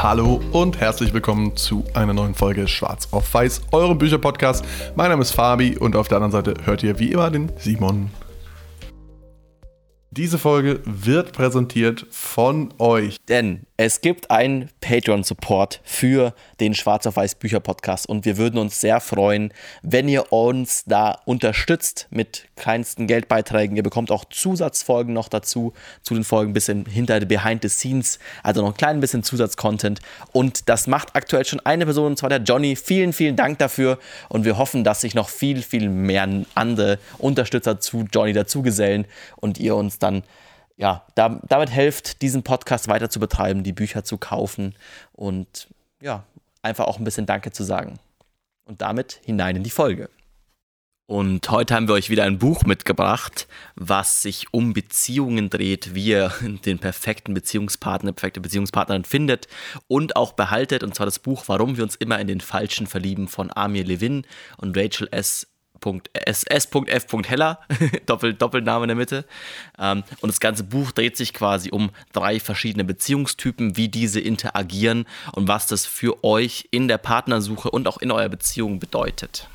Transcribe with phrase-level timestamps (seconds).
[0.00, 4.64] Hallo und herzlich willkommen zu einer neuen Folge Schwarz auf Weiß, eurem Bücherpodcast.
[4.94, 8.08] Mein Name ist Fabi und auf der anderen Seite hört ihr wie immer den Simon.
[10.18, 13.18] Diese Folge wird präsentiert von euch.
[13.28, 18.58] Denn es gibt einen Patreon-Support für den Schwarz auf Weiß Bücher Podcast und wir würden
[18.58, 23.76] uns sehr freuen, wenn ihr uns da unterstützt mit kleinsten Geldbeiträgen.
[23.76, 28.18] Ihr bekommt auch Zusatzfolgen noch dazu, zu den Folgen ein bisschen hinter Behind the Scenes,
[28.42, 30.00] also noch ein klein bisschen Zusatzcontent.
[30.32, 32.74] Und das macht aktuell schon eine Person, und zwar der Johnny.
[32.74, 37.78] Vielen, vielen Dank dafür und wir hoffen, dass sich noch viel, viel mehr andere Unterstützer
[37.78, 39.04] zu Johnny dazugesellen
[39.36, 40.22] und ihr uns dann
[40.76, 44.74] ja, da, damit helft, diesen Podcast weiter zu betreiben, die Bücher zu kaufen
[45.12, 45.68] und
[46.00, 46.24] ja,
[46.62, 47.98] einfach auch ein bisschen Danke zu sagen.
[48.64, 50.08] Und damit hinein in die Folge.
[51.10, 56.04] Und heute haben wir euch wieder ein Buch mitgebracht, was sich um Beziehungen dreht, wie
[56.04, 59.48] ihr den perfekten Beziehungspartner, perfekte Beziehungspartnerin findet
[59.88, 60.82] und auch behaltet.
[60.84, 64.26] Und zwar das Buch Warum wir uns immer in den Falschen verlieben von Amir Levin
[64.58, 65.48] und Rachel S.
[66.12, 66.68] S.F.
[67.26, 67.60] Heller,
[68.06, 69.24] Doppel, Doppelname in der Mitte.
[69.78, 75.06] Ähm, und das ganze Buch dreht sich quasi um drei verschiedene Beziehungstypen, wie diese interagieren
[75.32, 79.48] und was das für euch in der Partnersuche und auch in eurer Beziehung bedeutet.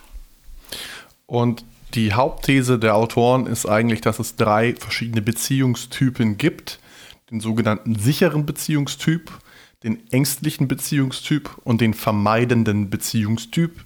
[1.26, 1.64] Und
[1.94, 6.80] die Hauptthese der Autoren ist eigentlich, dass es drei verschiedene Beziehungstypen gibt.
[7.30, 9.32] Den sogenannten sicheren Beziehungstyp,
[9.84, 13.84] den ängstlichen Beziehungstyp und den vermeidenden Beziehungstyp.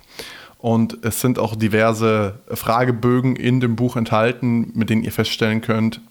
[0.58, 6.02] Und es sind auch diverse Fragebögen in dem Buch enthalten, mit denen ihr feststellen könnt,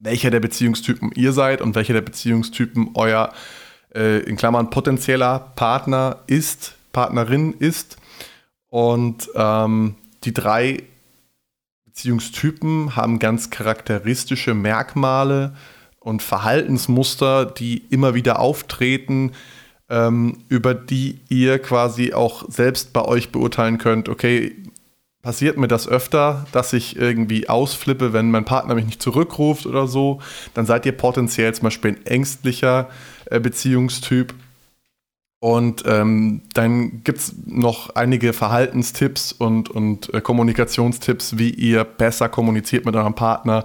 [0.00, 3.32] welcher der Beziehungstypen ihr seid und welcher der Beziehungstypen euer,
[3.94, 7.98] äh, in Klammern, potenzieller Partner ist, Partnerin ist.
[8.68, 10.82] Und ähm, die drei
[11.84, 15.54] Beziehungstypen haben ganz charakteristische Merkmale
[16.00, 19.32] und Verhaltensmuster, die immer wieder auftreten,
[19.88, 24.56] ähm, über die ihr quasi auch selbst bei euch beurteilen könnt, okay,
[25.24, 29.86] passiert mir das öfter, dass ich irgendwie ausflippe, wenn mein Partner mich nicht zurückruft oder
[29.86, 30.20] so,
[30.52, 32.90] dann seid ihr potenziell zum Beispiel ein ängstlicher
[33.30, 34.34] äh, Beziehungstyp.
[35.40, 42.28] Und ähm, dann gibt es noch einige Verhaltenstipps und, und äh, Kommunikationstipps, wie ihr besser
[42.28, 43.64] kommuniziert mit eurem Partner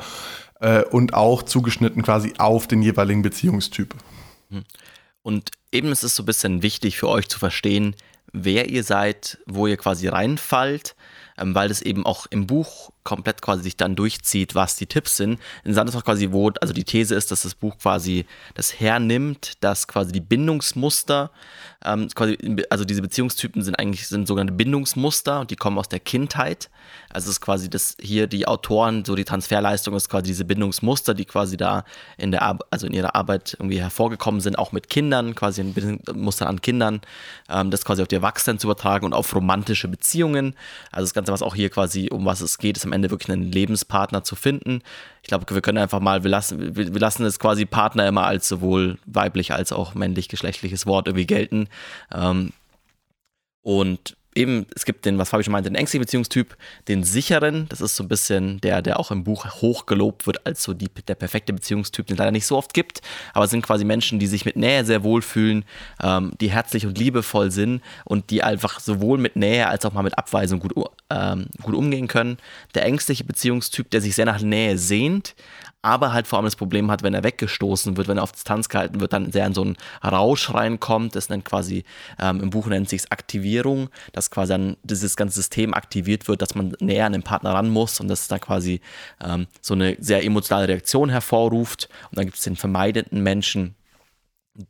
[0.59, 3.95] äh, und auch zugeschnitten quasi auf den jeweiligen Beziehungstyp.
[4.49, 4.63] Hm.
[5.21, 7.95] Und eben ist es so ein bisschen wichtig für euch zu verstehen,
[8.31, 10.95] wer ihr seid, wo ihr quasi reinfallt,
[11.39, 15.17] ähm, weil das eben auch im Buch komplett quasi sich dann durchzieht, was die Tipps
[15.17, 15.39] sind.
[15.63, 19.53] Interessant ist auch quasi, wo, also die These ist, dass das Buch quasi das hernimmt,
[19.61, 21.31] dass quasi die Bindungsmuster,
[21.83, 22.37] ähm, quasi,
[22.69, 26.69] also diese Beziehungstypen sind eigentlich sind sogenannte Bindungsmuster und die kommen aus der Kindheit.
[27.09, 31.13] Also es ist quasi das hier die Autoren, so die Transferleistung ist quasi diese Bindungsmuster,
[31.13, 31.85] die quasi da
[32.17, 35.73] in der Ar also in ihrer Arbeit irgendwie hervorgekommen sind, auch mit Kindern, quasi ein
[35.73, 37.01] Bindungsmuster an Kindern,
[37.49, 40.55] ähm, das quasi auf die Erwachsenen zu übertragen und auf romantische Beziehungen.
[40.91, 43.29] Also das Ganze, was auch hier quasi um was es geht, ist am Ende wirklich
[43.29, 44.81] einen Lebenspartner zu finden.
[45.21, 48.25] Ich glaube, wir können einfach mal, wir lassen, wir, wir lassen es quasi Partner immer
[48.25, 51.67] als sowohl weiblich als auch männlich-geschlechtliches Wort irgendwie gelten.
[52.13, 52.51] Ähm,
[53.61, 56.55] und eben, es gibt den, was Fabi schon meinte, den ängstlichen Beziehungstyp,
[56.87, 60.63] den sicheren, das ist so ein bisschen der, der auch im Buch hochgelobt wird als
[60.63, 63.01] so die, der perfekte Beziehungstyp, den es leider nicht so oft gibt,
[63.33, 65.65] aber es sind quasi Menschen, die sich mit Nähe sehr wohlfühlen,
[66.01, 70.03] ähm, die herzlich und liebevoll sind und die einfach sowohl mit Nähe als auch mal
[70.03, 70.73] mit Abweisung gut,
[71.09, 72.37] ähm, gut umgehen können.
[72.73, 75.35] Der ängstliche Beziehungstyp, der sich sehr nach Nähe sehnt,
[75.81, 78.67] aber halt vor allem das Problem hat, wenn er weggestoßen wird, wenn er auf Distanz
[78.67, 81.15] gehalten wird, dann sehr in so einen Rausch reinkommt.
[81.15, 81.85] Das nennt quasi,
[82.19, 86.55] ähm, im Buch nennt sich Aktivierung, dass quasi dann dieses ganze System aktiviert wird, dass
[86.55, 88.81] man näher an den Partner ran muss und dass es da quasi
[89.23, 91.89] ähm, so eine sehr emotionale Reaktion hervorruft.
[92.11, 93.75] Und dann gibt es den vermeidenden Menschen,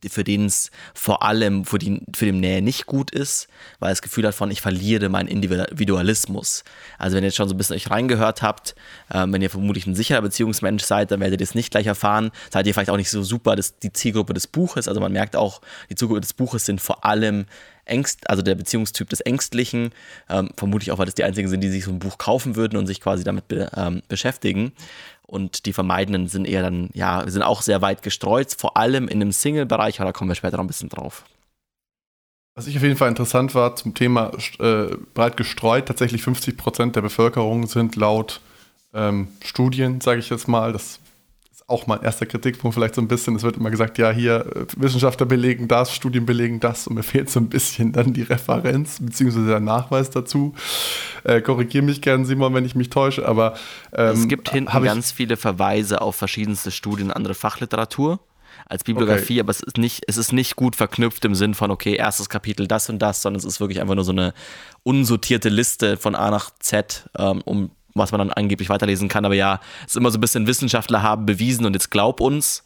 [0.10, 3.48] für den es vor allem für, die, für den Nähe nicht gut ist,
[3.80, 6.64] weil das Gefühl hat von, ich verliere meinen Individualismus.
[6.98, 8.76] Also wenn ihr jetzt schon so ein bisschen euch reingehört habt,
[9.10, 12.32] äh, wenn ihr vermutlich ein sicherer Beziehungsmensch seid, dann werdet ihr das nicht gleich erfahren.
[12.52, 14.88] Seid ihr vielleicht auch nicht so super das, die Zielgruppe des Buches.
[14.88, 17.46] Also man merkt auch, die Zielgruppe des Buches sind vor allem
[17.86, 19.92] Ängst, also der Beziehungstyp des Ängstlichen,
[20.30, 22.78] ähm, vermutlich auch, weil das die einzigen sind, die sich so ein Buch kaufen würden
[22.78, 24.74] und sich quasi damit be, ähm, beschäftigen
[25.30, 29.20] und die Vermeidenden sind eher dann, ja, sind auch sehr weit gestreut, vor allem in
[29.20, 31.24] dem Single-Bereich, aber da kommen wir später noch ein bisschen drauf.
[32.56, 36.96] Was ich auf jeden Fall interessant war zum Thema äh, breit gestreut, tatsächlich 50 Prozent
[36.96, 38.42] der Bevölkerung sind laut
[38.94, 41.00] ähm, Studien, sage ich jetzt mal, das
[41.70, 43.36] auch mein erster Kritikpunkt vielleicht so ein bisschen.
[43.36, 47.04] Es wird immer gesagt, ja, hier äh, Wissenschaftler belegen das, Studien belegen das und mir
[47.04, 49.46] fehlt so ein bisschen dann die Referenz bzw.
[49.48, 50.54] der Nachweis dazu.
[51.24, 53.56] Äh, Korrigiere mich gern, Simon, wenn ich mich täusche, aber
[53.94, 58.20] ähm, es gibt hinten ganz viele Verweise auf verschiedenste Studien, andere Fachliteratur.
[58.68, 59.42] als Bibliografie, okay.
[59.42, 62.68] aber es ist, nicht, es ist nicht gut verknüpft im Sinn von, okay, erstes Kapitel
[62.68, 64.34] das und das, sondern es ist wirklich einfach nur so eine
[64.84, 69.26] unsortierte Liste von A nach Z, ähm, um was man dann angeblich weiterlesen kann.
[69.26, 72.64] Aber ja, es ist immer so ein bisschen Wissenschaftler haben bewiesen und jetzt glaub uns.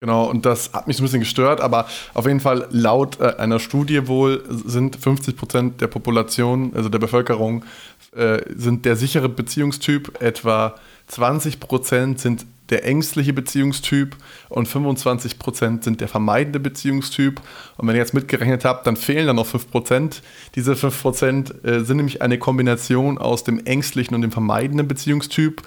[0.00, 3.34] Genau, und das hat mich so ein bisschen gestört, aber auf jeden Fall laut äh,
[3.38, 7.64] einer Studie wohl sind 50 Prozent der Population, also der Bevölkerung,
[8.14, 10.76] äh, sind der sichere Beziehungstyp, etwa
[11.08, 14.16] 20 Prozent sind der ängstliche Beziehungstyp
[14.48, 17.40] und 25 Prozent sind der vermeidende Beziehungstyp.
[17.76, 20.22] Und wenn ihr jetzt mitgerechnet habt, dann fehlen dann noch 5 Prozent.
[20.54, 25.62] Diese 5 Prozent äh, sind nämlich eine Kombination aus dem ängstlichen und dem vermeidenden Beziehungstyp.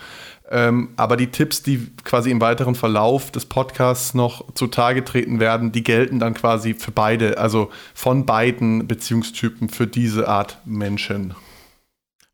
[0.52, 5.72] Ähm, aber die Tipps, die quasi im weiteren Verlauf des Podcasts noch zutage treten werden,
[5.72, 11.36] die gelten dann quasi für beide, also von beiden Beziehungstypen für diese Art Menschen.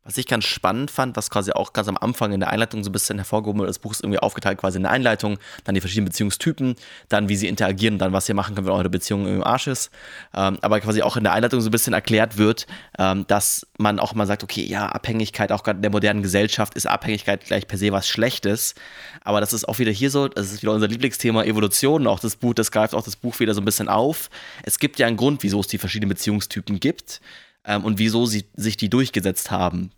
[0.08, 2.88] Was ich ganz spannend fand, was quasi auch ganz am Anfang in der Einleitung so
[2.88, 5.82] ein bisschen hervorgehoben wurde, das Buch ist irgendwie aufgeteilt quasi in der Einleitung, dann die
[5.82, 6.76] verschiedenen Beziehungstypen,
[7.10, 9.90] dann wie sie interagieren, dann was ihr machen könnt, wenn eure Beziehung im Arsch ist.
[10.34, 12.66] Ähm, aber quasi auch in der Einleitung so ein bisschen erklärt wird,
[12.98, 16.72] ähm, dass man auch mal sagt, okay, ja, Abhängigkeit, auch gerade in der modernen Gesellschaft
[16.72, 18.76] ist Abhängigkeit gleich per se was Schlechtes.
[19.20, 22.36] Aber das ist auch wieder hier so, das ist wieder unser Lieblingsthema Evolution, auch das
[22.36, 24.30] Buch, das greift auch das Buch wieder so ein bisschen auf.
[24.62, 27.20] Es gibt ja einen Grund, wieso es die verschiedenen Beziehungstypen gibt
[27.66, 29.90] ähm, und wieso sie sich die durchgesetzt haben.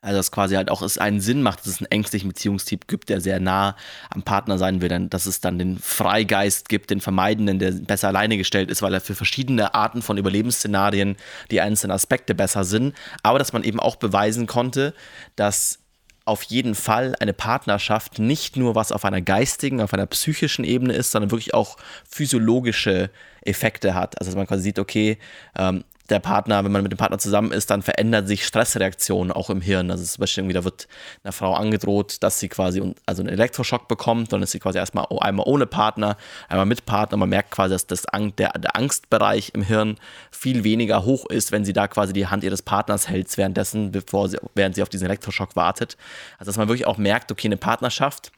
[0.00, 3.08] Also dass quasi halt auch es einen Sinn macht, dass es einen ängstlichen Beziehungstyp gibt,
[3.08, 3.76] der sehr nah
[4.10, 8.36] am Partner sein will, dass es dann den Freigeist gibt, den Vermeidenden, der besser alleine
[8.36, 11.16] gestellt ist, weil er für verschiedene Arten von Überlebensszenarien
[11.50, 14.94] die einzelnen Aspekte besser sind, aber dass man eben auch beweisen konnte,
[15.34, 15.80] dass
[16.28, 20.92] auf jeden Fall eine Partnerschaft nicht nur was auf einer geistigen, auf einer psychischen Ebene
[20.92, 21.78] ist, sondern wirklich auch
[22.08, 23.10] physiologische
[23.40, 24.20] Effekte hat.
[24.20, 25.16] Also dass man quasi sieht, okay,
[25.56, 29.50] ähm, der Partner, wenn man mit dem Partner zusammen ist, dann verändern sich Stressreaktionen auch
[29.50, 29.90] im Hirn.
[29.90, 30.88] Also zum Beispiel da wird
[31.22, 35.06] einer Frau angedroht, dass sie quasi also einen Elektroschock bekommt, dann ist sie quasi erstmal
[35.20, 36.16] einmal ohne Partner,
[36.48, 37.18] einmal mit Partner.
[37.18, 38.06] Man merkt quasi, dass das,
[38.38, 39.96] der, der Angstbereich im Hirn
[40.30, 44.28] viel weniger hoch ist, wenn sie da quasi die Hand ihres Partners hält währenddessen, bevor
[44.28, 45.96] sie, während sie auf diesen Elektroschock wartet.
[46.38, 48.32] Also dass man wirklich auch merkt, okay, eine Partnerschaft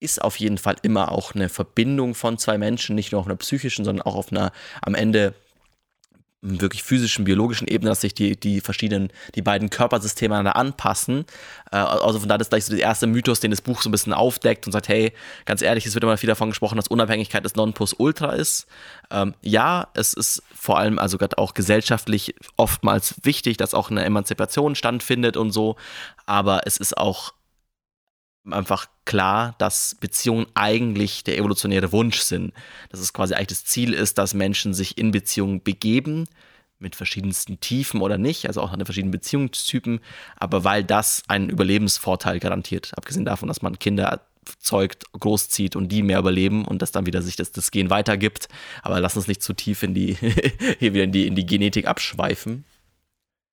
[0.00, 3.36] ist auf jeden Fall immer auch eine Verbindung von zwei Menschen, nicht nur auf einer
[3.36, 5.34] psychischen, sondern auch auf einer am Ende
[6.40, 11.24] wirklich physischen, biologischen Ebene, dass sich die, die verschiedenen, die beiden Körpersysteme aneinander anpassen.
[11.72, 13.92] Äh, also von da ist gleich so der erste Mythos, den das Buch so ein
[13.92, 15.12] bisschen aufdeckt und sagt, hey,
[15.46, 18.66] ganz ehrlich, es wird immer viel davon gesprochen, dass Unabhängigkeit das Nonplusultra ist.
[19.10, 24.04] Ähm, ja, es ist vor allem also gerade auch gesellschaftlich oftmals wichtig, dass auch eine
[24.04, 25.76] Emanzipation stattfindet und so,
[26.26, 27.32] aber es ist auch
[28.52, 32.52] einfach klar, dass Beziehungen eigentlich der evolutionäre Wunsch sind.
[32.90, 36.26] Dass es quasi eigentlich das Ziel ist, dass Menschen sich in Beziehungen begeben,
[36.78, 40.00] mit verschiedensten Tiefen oder nicht, also auch an den verschiedenen Beziehungstypen,
[40.36, 42.92] aber weil das einen Überlebensvorteil garantiert.
[42.96, 44.20] Abgesehen davon, dass man Kinder
[44.58, 48.48] zeugt, großzieht und die mehr überleben und dass dann wieder sich das, das Gen weitergibt.
[48.82, 50.14] Aber lass uns nicht zu tief in die,
[50.78, 52.64] hier wieder in die, in die Genetik abschweifen.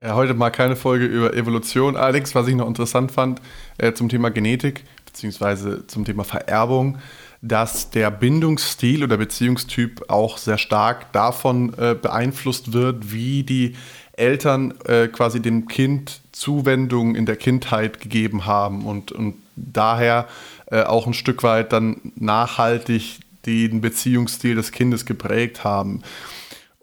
[0.04, 1.96] Ja, heute mal keine Folge über Evolution.
[1.96, 3.42] Allerdings, was ich noch interessant fand
[3.78, 6.98] äh, zum Thema Genetik, beziehungsweise zum Thema Vererbung,
[7.42, 13.76] dass der Bindungsstil oder Beziehungstyp auch sehr stark davon äh, beeinflusst wird, wie die
[14.14, 20.28] Eltern äh, quasi dem Kind Zuwendung in der Kindheit gegeben haben und, und daher
[20.72, 26.02] äh, auch ein Stück weit dann nachhaltig den Beziehungsstil des Kindes geprägt haben.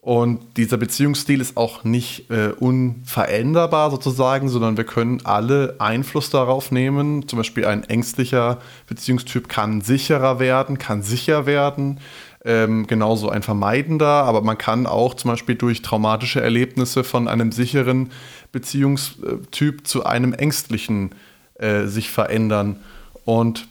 [0.04, 6.72] Und dieser Beziehungsstil ist auch nicht äh, unveränderbar sozusagen, sondern wir können alle Einfluss darauf
[6.72, 7.28] nehmen.
[7.28, 12.00] Zum Beispiel ein ängstlicher Beziehungstyp kann sicherer werden, kann sicher werden.
[12.44, 17.52] Ähm, genauso ein vermeidender, aber man kann auch zum Beispiel durch traumatische Erlebnisse von einem
[17.52, 18.10] sicheren
[18.50, 21.14] Beziehungstyp zu einem ängstlichen
[21.54, 22.80] äh, sich verändern.
[23.24, 23.68] Und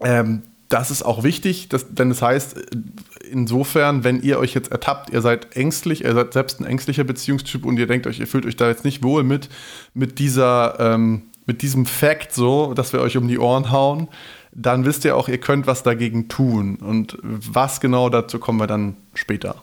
[0.00, 2.56] ähm, das ist auch wichtig, dass, denn das heißt,
[3.30, 7.64] insofern, wenn ihr euch jetzt ertappt, ihr seid ängstlich, ihr seid selbst ein ängstlicher Beziehungstyp
[7.64, 9.48] und ihr denkt euch, ihr fühlt euch da jetzt nicht wohl mit,
[9.94, 14.08] mit dieser, ähm, mit diesem Fact so, dass wir euch um die Ohren hauen,
[14.52, 16.76] dann wisst ihr auch, ihr könnt was dagegen tun.
[16.76, 19.62] Und was genau dazu kommen wir dann später.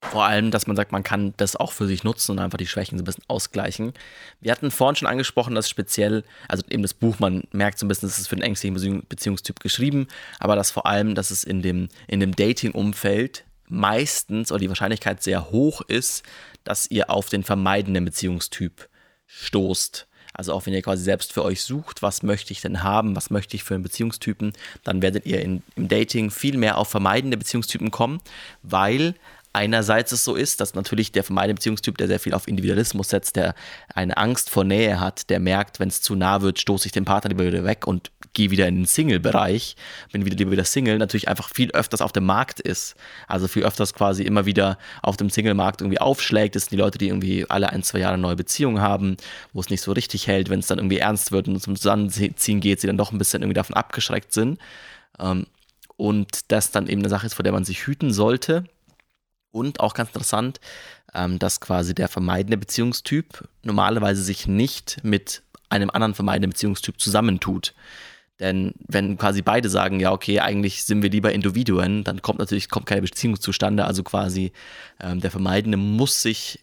[0.00, 2.68] Vor allem, dass man sagt, man kann das auch für sich nutzen und einfach die
[2.68, 3.92] Schwächen so ein bisschen ausgleichen.
[4.40, 7.88] Wir hatten vorhin schon angesprochen, dass speziell, also eben das Buch, man merkt so ein
[7.88, 10.06] bisschen, dass es für den ängstlichen Beziehungstyp geschrieben,
[10.38, 15.22] aber dass vor allem, dass es in dem, in dem Dating-Umfeld meistens oder die Wahrscheinlichkeit
[15.22, 16.22] sehr hoch ist,
[16.62, 18.88] dass ihr auf den vermeidenden Beziehungstyp
[19.26, 20.06] stoßt.
[20.32, 23.30] Also auch wenn ihr quasi selbst für euch sucht, was möchte ich denn haben, was
[23.30, 24.52] möchte ich für einen Beziehungstypen,
[24.84, 28.20] dann werdet ihr in, im Dating viel mehr auf vermeidende Beziehungstypen kommen,
[28.62, 29.16] weil
[29.58, 33.34] einerseits es so ist, dass natürlich der vermeidende Beziehungstyp, der sehr viel auf Individualismus setzt,
[33.34, 33.56] der
[33.92, 37.04] eine Angst vor Nähe hat, der merkt, wenn es zu nah wird, stoße ich den
[37.04, 39.74] Partner lieber wieder weg und gehe wieder in den Single-Bereich,
[40.12, 42.94] bin wieder lieber wieder Single, natürlich einfach viel öfters auf dem Markt ist.
[43.26, 46.54] Also viel öfters quasi immer wieder auf dem Single-Markt irgendwie aufschlägt.
[46.54, 49.16] Das sind die Leute, die irgendwie alle ein, zwei Jahre neue Beziehungen haben,
[49.52, 52.60] wo es nicht so richtig hält, wenn es dann irgendwie ernst wird und zum Zusammenziehen
[52.60, 54.60] geht, sie dann doch ein bisschen irgendwie davon abgeschreckt sind.
[55.18, 55.46] Ähm,
[55.96, 58.64] und das dann eben eine Sache ist, vor der man sich hüten sollte.
[59.50, 60.60] Und auch ganz interessant,
[61.14, 67.74] ähm, dass quasi der vermeidende Beziehungstyp normalerweise sich nicht mit einem anderen vermeidenden Beziehungstyp zusammentut.
[68.40, 72.68] Denn wenn quasi beide sagen, ja, okay, eigentlich sind wir lieber Individuen, dann kommt natürlich
[72.68, 73.84] kommt keine Beziehung zustande.
[73.84, 74.52] Also quasi
[75.00, 76.60] ähm, der Vermeidende muss sich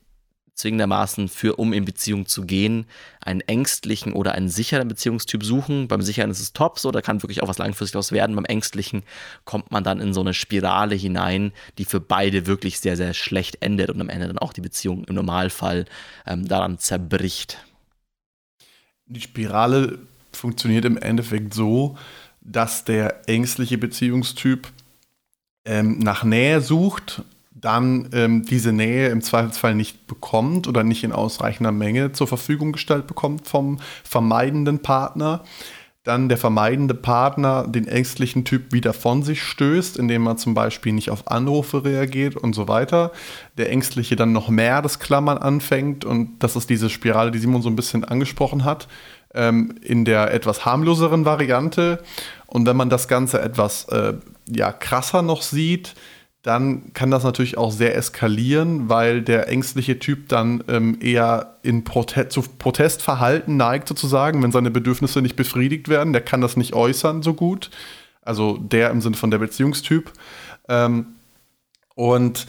[0.55, 2.85] zwingendermaßen für, um in Beziehung zu gehen,
[3.19, 5.87] einen ängstlichen oder einen sicheren Beziehungstyp suchen.
[5.87, 8.35] Beim sicheren ist es top, so, da kann wirklich auch was langfristig daraus werden.
[8.35, 9.03] Beim ängstlichen
[9.43, 13.61] kommt man dann in so eine Spirale hinein, die für beide wirklich sehr, sehr schlecht
[13.61, 15.85] endet und am Ende dann auch die Beziehung im Normalfall
[16.25, 17.59] ähm, daran zerbricht.
[19.07, 19.99] Die Spirale
[20.31, 21.97] funktioniert im Endeffekt so,
[22.41, 24.67] dass der ängstliche Beziehungstyp
[25.65, 27.23] ähm, nach Nähe sucht,
[27.65, 32.71] dann ähm, diese Nähe im Zweifelsfall nicht bekommt oder nicht in ausreichender Menge zur Verfügung
[32.71, 35.43] gestellt bekommt vom vermeidenden Partner.
[36.03, 40.93] Dann der vermeidende Partner den ängstlichen Typ wieder von sich stößt, indem er zum Beispiel
[40.93, 43.11] nicht auf Anrufe reagiert und so weiter.
[43.57, 47.63] Der Ängstliche dann noch mehr das Klammern anfängt und das ist diese Spirale, die Simon
[47.63, 48.87] so ein bisschen angesprochen hat
[49.33, 52.03] ähm, in der etwas harmloseren Variante.
[52.45, 54.13] Und wenn man das Ganze etwas äh,
[54.47, 55.95] ja, krasser noch sieht,
[56.45, 61.83] dann kann das natürlich auch sehr eskalieren, weil der ängstliche Typ dann ähm, eher in
[61.83, 66.13] Prote zu Protestverhalten neigt, sozusagen, wenn seine Bedürfnisse nicht befriedigt werden.
[66.13, 67.71] Der kann das nicht äußern so gut.
[68.21, 70.11] Also der im Sinne von der Beziehungstyp.
[70.69, 71.15] Ähm,
[71.95, 72.45] und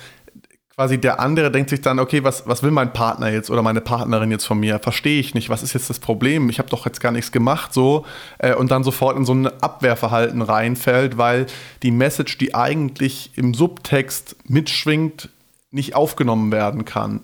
[0.76, 3.80] quasi der andere denkt sich dann, okay, was, was will mein Partner jetzt oder meine
[3.80, 4.78] Partnerin jetzt von mir?
[4.78, 5.49] Verstehe ich nicht.
[5.49, 6.50] Was ist jetzt das Problem?
[6.50, 8.04] Ich habe doch jetzt gar nichts gemacht, so.
[8.38, 11.47] Äh, und dann sofort in so ein Abwehrverhalten reinfällt, weil
[11.83, 15.30] die Message, die eigentlich im Subtext mitschwingt,
[15.71, 17.21] nicht aufgenommen werden kann.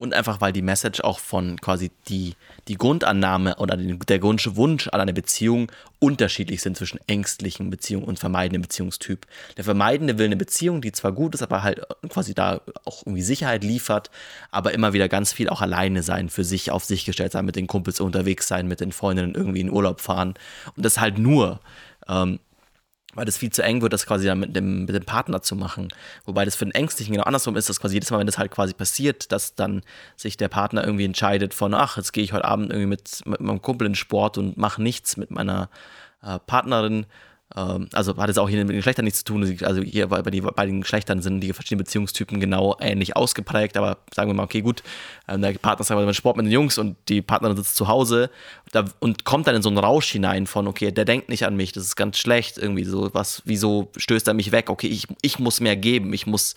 [0.00, 2.34] Und einfach, weil die Message auch von quasi die,
[2.68, 8.18] die Grundannahme oder der grundsche Wunsch an eine Beziehung unterschiedlich sind zwischen ängstlichen Beziehungen und
[8.18, 9.26] vermeidenden Beziehungstyp.
[9.58, 13.20] Der Vermeidende will eine Beziehung, die zwar gut ist, aber halt quasi da auch irgendwie
[13.20, 14.10] Sicherheit liefert,
[14.50, 17.56] aber immer wieder ganz viel auch alleine sein, für sich auf sich gestellt sein, mit
[17.56, 20.32] den Kumpels unterwegs sein, mit den Freundinnen irgendwie in Urlaub fahren.
[20.76, 21.60] Und das halt nur.
[22.08, 22.40] Ähm,
[23.14, 25.56] weil das viel zu eng wird, das quasi dann mit dem, mit dem Partner zu
[25.56, 25.88] machen.
[26.24, 28.50] Wobei das für den Ängstlichen genau andersrum ist, dass quasi jedes Mal, wenn das halt
[28.50, 29.82] quasi passiert, dass dann
[30.16, 33.40] sich der Partner irgendwie entscheidet von, ach, jetzt gehe ich heute Abend irgendwie mit, mit
[33.40, 35.70] meinem Kumpel in Sport und mache nichts mit meiner
[36.22, 37.06] äh, Partnerin,
[37.52, 39.58] also hat es auch hier mit den Geschlechtern nichts zu tun.
[39.62, 43.76] Also hier bei, die, bei den Geschlechtern sind die verschiedenen Beziehungstypen genau ähnlich ausgeprägt.
[43.76, 44.84] Aber sagen wir mal, okay, gut,
[45.26, 48.30] ähm, der Partner sagt mal Sport mit den Jungs und die Partnerin sitzt zu Hause
[49.00, 51.72] und kommt dann in so einen Rausch hinein von, okay, der denkt nicht an mich,
[51.72, 54.70] das ist ganz schlecht, irgendwie so, was, wieso stößt er mich weg?
[54.70, 56.54] Okay, ich, ich muss mehr geben, ich muss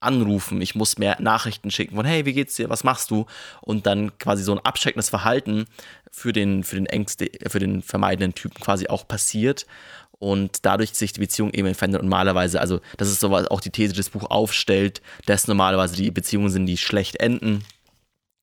[0.00, 3.26] anrufen, ich muss mehr Nachrichten schicken von hey, wie geht's dir, was machst du?
[3.62, 5.66] Und dann quasi so ein abschreckendes Verhalten
[6.10, 9.66] für den, für den Ängste, für den vermeidenden Typen quasi auch passiert
[10.18, 13.60] und dadurch sich die Beziehung eben verändert und normalerweise, also das ist so was auch
[13.60, 17.64] die These, die das Buch aufstellt, dass normalerweise die Beziehungen sind, die schlecht enden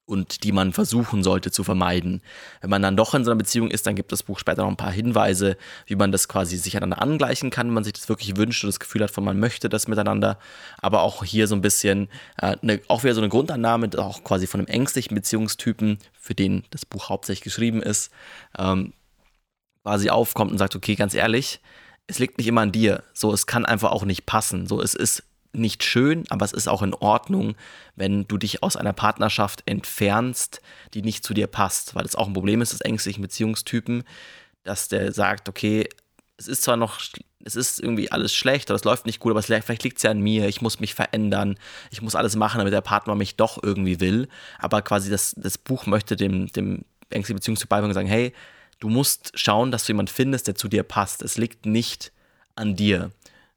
[0.06, 2.22] und die man versuchen sollte zu vermeiden.
[2.62, 4.70] Wenn man dann doch in so einer Beziehung ist, dann gibt das Buch später noch
[4.70, 8.10] ein paar Hinweise, wie man das quasi sich einander angleichen kann, wenn man sich das
[8.10, 10.38] wirklich wünscht und das Gefühl hat, von man möchte das miteinander.
[10.80, 12.10] Aber auch hier so ein bisschen,
[12.42, 16.64] äh, ne, auch wieder so eine Grundannahme, auch quasi von einem ängstlichen Beziehungstypen, für den
[16.72, 18.12] das Buch hauptsächlich geschrieben ist,
[18.58, 18.94] ähm,
[19.84, 21.60] quasi aufkommt und sagt, okay, ganz ehrlich,
[22.08, 23.04] es liegt nicht immer an dir.
[23.14, 24.68] So, es kann einfach auch nicht passen.
[24.68, 25.24] So, es ist
[25.54, 27.56] nicht schön, aber es ist auch in Ordnung,
[27.96, 30.62] wenn du dich aus einer Partnerschaft entfernst,
[30.94, 34.04] die nicht zu dir passt, weil es auch ein Problem ist des ängstlichen Beziehungstypen,
[34.64, 35.88] dass der sagt, okay,
[36.38, 37.00] es ist zwar noch,
[37.44, 40.12] es ist irgendwie alles schlecht oder es läuft nicht gut, aber vielleicht liegt es ja
[40.12, 41.58] an mir, ich muss mich verändern,
[41.92, 44.28] ich muss alles machen, damit der Partner mich doch irgendwie will.
[44.58, 48.34] Aber quasi das, das Buch möchte dem, dem ängstlichen Beziehungstyp beibringen und sagen, hey,
[48.84, 51.22] du musst schauen, dass du jemanden findest, der zu dir passt.
[51.22, 52.12] Es liegt nicht
[52.56, 53.12] an dir.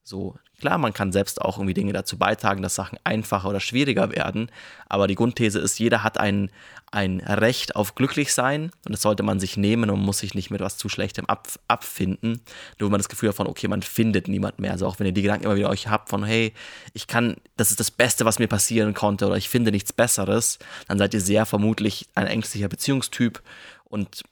[0.05, 4.13] So, klar, man kann selbst auch irgendwie Dinge dazu beitragen, dass Sachen einfacher oder schwieriger
[4.13, 4.53] werden.
[4.89, 6.49] Aber die Grundthese ist, jeder hat ein,
[6.93, 10.61] ein Recht auf Glücklichsein und das sollte man sich nehmen und muss sich nicht mit
[10.61, 12.41] was zu Schlechtem ab, abfinden.
[12.79, 14.71] Nur wenn man das Gefühl hat von, okay, man findet niemand mehr.
[14.71, 16.55] Also auch wenn ihr die Gedanken immer wieder euch habt von, hey,
[16.95, 20.61] ich kann, das ist das Beste, was mir passieren konnte oder ich finde nichts Besseres,
[20.87, 23.43] dann seid ihr sehr vermutlich ein ängstlicher Beziehungstyp
[23.87, 24.23] und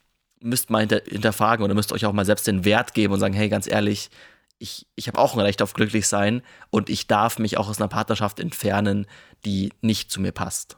[0.44, 3.34] müsst mal hinter, hinterfragen oder müsst euch auch mal selbst den Wert geben und sagen,
[3.34, 4.10] hey, ganz ehrlich,
[4.58, 7.80] ich, ich habe auch ein Recht auf glücklich sein und ich darf mich auch aus
[7.80, 9.06] einer Partnerschaft entfernen,
[9.44, 10.76] die nicht zu mir passt.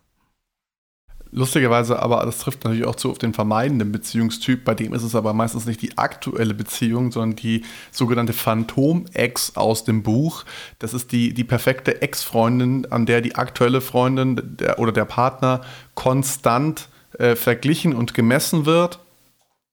[1.33, 5.15] Lustigerweise aber, das trifft natürlich auch zu auf den vermeidenden Beziehungstyp, bei dem ist es
[5.15, 10.45] aber meistens nicht die aktuelle Beziehung, sondern die sogenannte Phantom-Ex aus dem Buch.
[10.79, 15.63] Das ist die, die perfekte Ex-Freundin, an der die aktuelle Freundin der, oder der Partner
[15.95, 19.01] konstant äh, verglichen und gemessen wird.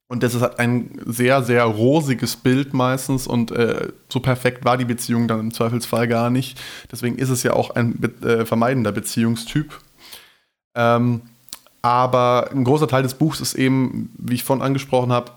[0.06, 4.76] Und das ist halt ein sehr, sehr rosiges Bild meistens und äh, so perfekt war
[4.76, 6.60] die Beziehung dann im Zweifelsfall gar nicht.
[6.92, 9.80] Deswegen ist es ja auch ein äh, vermeidender Beziehungstyp.
[10.74, 11.22] Ähm,
[11.80, 15.32] aber ein großer Teil des Buchs ist eben, wie ich vorhin angesprochen habe,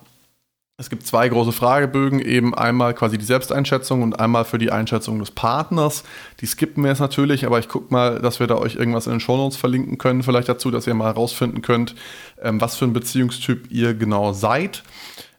[0.79, 5.17] es gibt zwei große Fragebögen, eben einmal quasi die Selbsteinschätzung und einmal für die Einschätzung
[5.17, 6.03] des Partners.
[6.39, 9.13] Die skippen wir jetzt natürlich, aber ich gucke mal, dass wir da euch irgendwas in
[9.13, 11.95] den Shownotes verlinken können, vielleicht dazu, dass ihr mal herausfinden könnt,
[12.43, 14.83] ähm, was für ein Beziehungstyp ihr genau seid.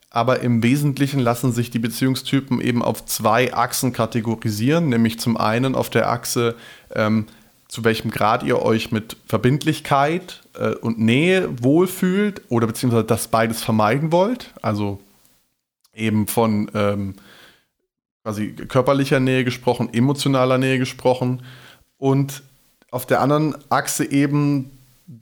[0.09, 5.73] Aber im Wesentlichen lassen sich die Beziehungstypen eben auf zwei Achsen kategorisieren, nämlich zum einen
[5.73, 6.55] auf der Achse
[6.93, 7.27] ähm,
[7.69, 13.63] zu welchem Grad ihr euch mit Verbindlichkeit äh, und Nähe wohlfühlt oder beziehungsweise das beides
[13.63, 14.53] vermeiden wollt.
[14.61, 14.99] Also
[15.99, 17.15] eben von ähm,
[18.23, 21.43] quasi körperlicher Nähe gesprochen, emotionaler Nähe gesprochen
[21.97, 22.43] und
[22.91, 24.71] auf der anderen Achse eben,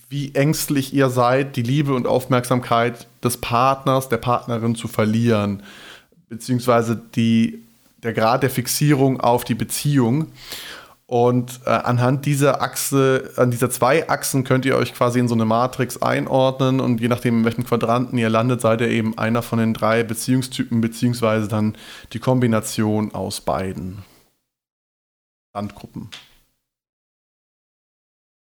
[0.10, 5.64] wie ängstlich ihr seid, die Liebe und Aufmerksamkeit des Partners, der Partnerin zu verlieren,
[6.30, 7.60] beziehungsweise die,
[8.04, 10.28] der Grad der Fixierung auf die Beziehung.
[11.10, 15.36] Und äh, anhand dieser Achse, an dieser zwei Achsen könnt ihr euch quasi in so
[15.36, 19.42] eine Matrix einordnen und je nachdem, in welchem Quadranten ihr landet, seid ihr eben einer
[19.42, 21.78] von den drei Beziehungstypen, beziehungsweise dann
[22.12, 24.04] die Kombination aus beiden
[25.56, 26.10] Randgruppen.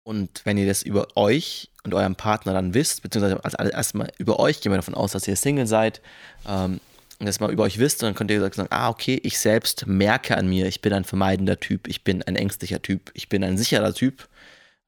[0.03, 3.41] Und wenn ihr das über euch und euren Partner dann wisst, beziehungsweise
[3.71, 6.01] erstmal über euch, gehen wir davon aus, dass ihr Single seid,
[6.47, 6.79] ähm,
[7.19, 10.47] das mal über euch wisst, dann könnt ihr sagen, ah, okay, ich selbst merke an
[10.47, 13.93] mir, ich bin ein vermeidender Typ, ich bin ein ängstlicher Typ, ich bin ein sicherer
[13.93, 14.27] Typ.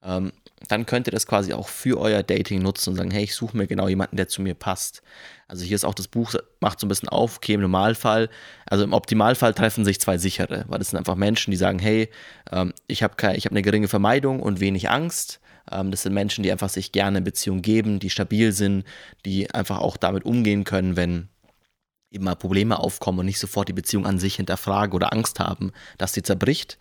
[0.02, 0.32] Ähm,
[0.66, 3.56] dann könnt ihr das quasi auch für euer Dating nutzen und sagen, hey, ich suche
[3.56, 5.02] mir genau jemanden, der zu mir passt.
[5.46, 8.28] Also hier ist auch das Buch, macht so ein bisschen auf, okay, im Normalfall,
[8.66, 12.10] also im Optimalfall treffen sich zwei sichere, weil das sind einfach Menschen, die sagen, hey,
[12.50, 15.40] ähm, ich habe hab eine geringe Vermeidung und wenig Angst.
[15.70, 18.84] Ähm, das sind Menschen, die einfach sich gerne in Beziehung geben, die stabil sind,
[19.24, 21.28] die einfach auch damit umgehen können, wenn
[22.18, 26.12] mal Probleme aufkommen und nicht sofort die Beziehung an sich hinterfragen oder Angst haben, dass
[26.12, 26.78] sie zerbricht.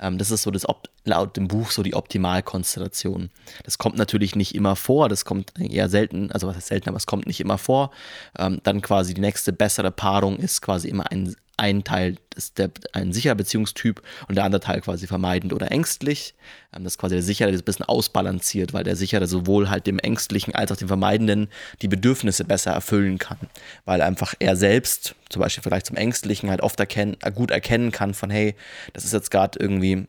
[0.00, 0.66] Ähm, das ist so das
[1.04, 3.30] laut dem Buch so die Optimalkonstellation.
[3.64, 6.96] Das kommt natürlich nicht immer vor, das kommt eher selten, also was ist selten, aber
[6.96, 7.90] es kommt nicht immer vor.
[8.38, 12.70] Ähm, dann quasi die nächste bessere Paarung ist quasi immer ein ein Teil ist der,
[12.94, 16.34] ein sicherer Beziehungstyp und der andere Teil quasi vermeidend oder ängstlich.
[16.74, 19.86] Ähm, das ist quasi der sichere ist ein bisschen ausbalanciert, weil der sichere sowohl halt
[19.86, 21.48] dem ängstlichen als auch dem vermeidenden
[21.82, 23.38] die Bedürfnisse besser erfüllen kann,
[23.84, 28.14] weil einfach er selbst, zum Beispiel vielleicht zum ängstlichen, halt oft erkennen, gut erkennen kann
[28.14, 28.54] von hey,
[28.94, 30.06] das ist jetzt gerade irgendwie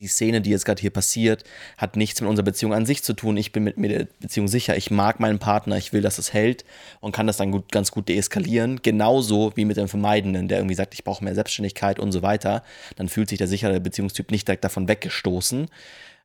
[0.00, 1.42] die Szene, die jetzt gerade hier passiert,
[1.76, 3.36] hat nichts mit unserer Beziehung an sich zu tun.
[3.36, 4.76] Ich bin mit mir der Beziehung sicher.
[4.76, 6.64] Ich mag meinen Partner, ich will, dass es hält
[7.00, 8.80] und kann das dann gut, ganz gut deeskalieren.
[8.82, 12.62] Genauso wie mit dem Vermeidenden, der irgendwie sagt, ich brauche mehr Selbstständigkeit und so weiter.
[12.94, 15.66] Dann fühlt sich der sichere Beziehungstyp nicht direkt davon weggestoßen.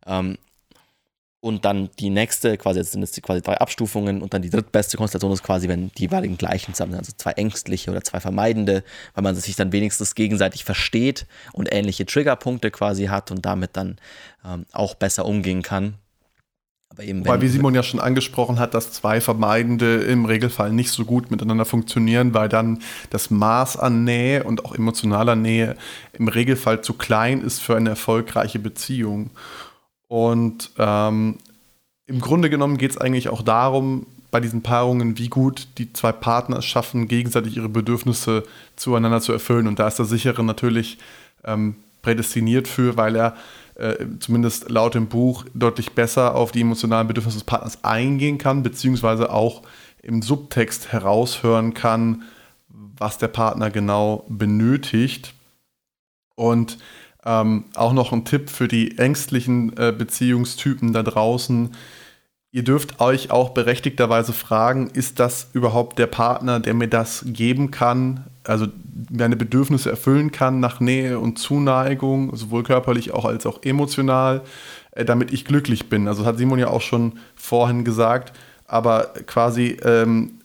[0.06, 0.38] Ähm,
[1.44, 4.96] und dann die nächste, quasi jetzt sind es quasi drei Abstufungen und dann die drittbeste
[4.96, 8.82] Konstellation ist quasi, wenn die jeweiligen gleichen zusammen sind, also zwei ängstliche oder zwei vermeidende,
[9.14, 13.98] weil man sich dann wenigstens gegenseitig versteht und ähnliche Triggerpunkte quasi hat und damit dann
[14.46, 15.96] ähm, auch besser umgehen kann.
[16.88, 20.92] Aber eben, weil wie Simon ja schon angesprochen hat, dass zwei Vermeidende im Regelfall nicht
[20.92, 22.80] so gut miteinander funktionieren, weil dann
[23.10, 25.76] das Maß an Nähe und auch emotionaler Nähe
[26.14, 29.32] im Regelfall zu klein ist für eine erfolgreiche Beziehung.
[30.14, 31.40] Und ähm,
[32.06, 36.12] im Grunde genommen geht es eigentlich auch darum, bei diesen Paarungen, wie gut die zwei
[36.12, 38.44] Partner es schaffen, gegenseitig ihre Bedürfnisse
[38.76, 39.66] zueinander zu erfüllen.
[39.66, 41.00] Und da ist der Sichere natürlich
[41.44, 43.36] ähm, prädestiniert für, weil er
[43.74, 48.62] äh, zumindest laut dem Buch deutlich besser auf die emotionalen Bedürfnisse des Partners eingehen kann,
[48.62, 49.64] beziehungsweise auch
[50.04, 52.22] im Subtext heraushören kann,
[52.70, 55.34] was der Partner genau benötigt.
[56.36, 56.78] Und
[57.26, 61.72] ähm, auch noch ein Tipp für die ängstlichen äh, Beziehungstypen da draußen.
[62.52, 67.72] Ihr dürft euch auch berechtigterweise fragen, ist das überhaupt der Partner, der mir das geben
[67.72, 68.68] kann, also
[69.10, 74.42] meine Bedürfnisse erfüllen kann nach Nähe und Zuneigung, sowohl körperlich auch als auch emotional,
[74.92, 76.08] äh, damit ich glücklich bin.
[76.08, 78.34] Also hat Simon ja auch schon vorhin gesagt,
[78.68, 80.40] aber quasi ähm,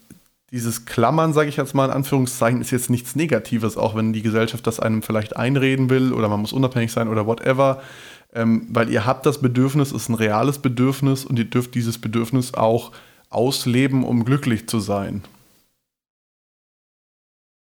[0.51, 4.21] dieses Klammern, sage ich jetzt mal in Anführungszeichen, ist jetzt nichts Negatives, auch wenn die
[4.21, 7.81] Gesellschaft das einem vielleicht einreden will oder man muss unabhängig sein oder whatever.
[8.33, 12.53] Ähm, weil ihr habt das Bedürfnis, ist ein reales Bedürfnis und ihr dürft dieses Bedürfnis
[12.53, 12.91] auch
[13.29, 15.23] ausleben, um glücklich zu sein.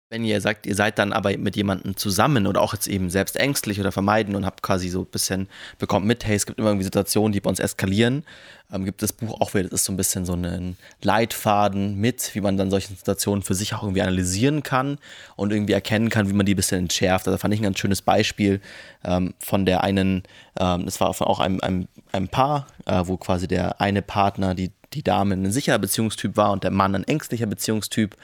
[0.09, 3.35] Wenn ihr sagt, ihr seid dann aber mit jemandem zusammen oder auch jetzt eben selbst
[3.35, 6.69] ängstlich oder vermeiden und habt quasi so ein bisschen, bekommt mit, hey, es gibt immer
[6.69, 8.23] irgendwie Situationen, die bei uns eskalieren,
[8.71, 12.33] ähm, gibt das Buch auch wieder, das ist so ein bisschen so ein Leitfaden mit,
[12.35, 14.97] wie man dann solche Situationen für sich auch irgendwie analysieren kann
[15.35, 17.27] und irgendwie erkennen kann, wie man die ein bisschen entschärft.
[17.27, 18.61] Also fand ich ein ganz schönes Beispiel
[19.03, 20.23] ähm, von der einen,
[20.57, 24.71] ähm, das war auch einem, einem, einem Paar, äh, wo quasi der eine Partner die
[24.93, 28.15] die Dame ein sicherer Beziehungstyp war und der Mann ein ängstlicher Beziehungstyp.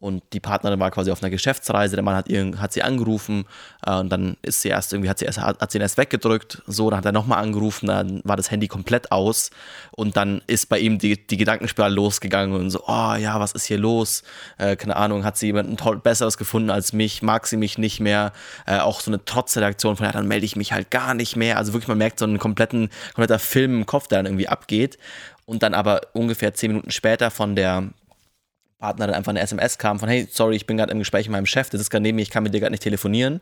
[0.00, 1.94] Und die Partnerin war quasi auf einer Geschäftsreise.
[1.94, 3.44] Der Mann hat, ihr, hat sie angerufen
[3.84, 6.62] äh, und dann ist sie erst irgendwie, hat sie, erst, hat sie ihn erst weggedrückt.
[6.66, 9.50] So, dann hat er nochmal angerufen, dann war das Handy komplett aus.
[9.90, 13.66] Und dann ist bei ihm die, die Gedankenspirale losgegangen und so, oh ja, was ist
[13.66, 14.22] hier los?
[14.56, 17.20] Äh, keine Ahnung, hat sie jemanden toll, Besseres gefunden als mich?
[17.20, 18.32] Mag sie mich nicht mehr?
[18.66, 21.58] Äh, auch so eine Trotzreaktion von, ja, dann melde ich mich halt gar nicht mehr.
[21.58, 24.96] Also wirklich, man merkt so einen kompletten, kompletter Film im Kopf, der dann irgendwie abgeht
[25.50, 27.90] und dann aber ungefähr zehn Minuten später von der
[28.80, 31.46] Partnerin einfach eine SMS kam von, hey, sorry, ich bin gerade im Gespräch mit meinem
[31.46, 33.40] Chef, das ist gerade neben mir, ich kann mit dir gerade nicht telefonieren.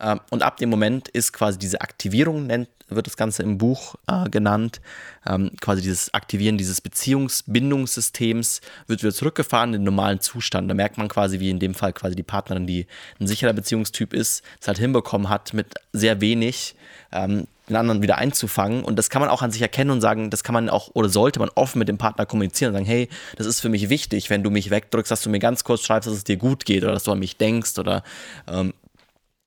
[0.00, 2.48] Ähm, und ab dem Moment ist quasi diese Aktivierung,
[2.88, 4.80] wird das Ganze im Buch äh, genannt,
[5.26, 10.70] ähm, quasi dieses Aktivieren dieses Beziehungsbindungssystems wird wieder zurückgefahren in den normalen Zustand.
[10.70, 12.86] Da merkt man quasi, wie in dem Fall quasi die Partnerin, die
[13.18, 16.76] ein sicherer Beziehungstyp ist, es halt hinbekommen hat mit sehr wenig,
[17.12, 18.84] ähm, den anderen wieder einzufangen.
[18.84, 21.08] Und das kann man auch an sich erkennen und sagen, das kann man auch oder
[21.08, 24.30] sollte man offen mit dem Partner kommunizieren und sagen, hey, das ist für mich wichtig,
[24.30, 26.84] wenn du mich wegdrückst, dass du mir ganz kurz schreibst, dass es dir gut geht
[26.84, 28.02] oder dass du an mich denkst oder
[28.48, 28.72] ähm,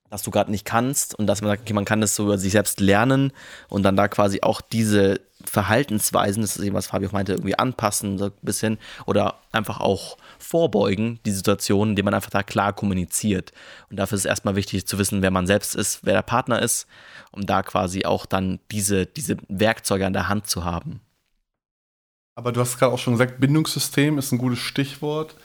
[0.09, 2.37] dass du gerade nicht kannst und dass man sagt, okay, man kann das so über
[2.37, 3.31] sich selbst lernen
[3.67, 8.17] und dann da quasi auch diese Verhaltensweisen, das ist eben was Fabio meinte, irgendwie anpassen,
[8.17, 13.53] so ein bisschen oder einfach auch vorbeugen, die Situationen, indem man einfach da klar kommuniziert.
[13.89, 16.61] Und dafür ist es erstmal wichtig zu wissen, wer man selbst ist, wer der Partner
[16.61, 16.87] ist,
[17.31, 20.99] um da quasi auch dann diese, diese Werkzeuge an der Hand zu haben.
[22.35, 25.35] Aber du hast gerade auch schon gesagt, Bindungssystem ist ein gutes Stichwort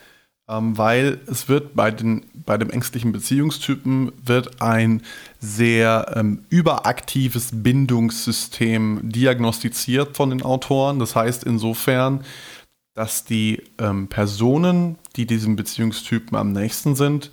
[0.48, 5.02] ähm, weil es wird bei, den, bei dem ängstlichen Beziehungstypen wird ein
[5.40, 10.98] sehr ähm, überaktives Bindungssystem diagnostiziert von den Autoren.
[10.98, 12.24] Das heißt insofern,
[12.94, 17.30] dass die ähm, Personen, die diesem Beziehungstypen am nächsten sind,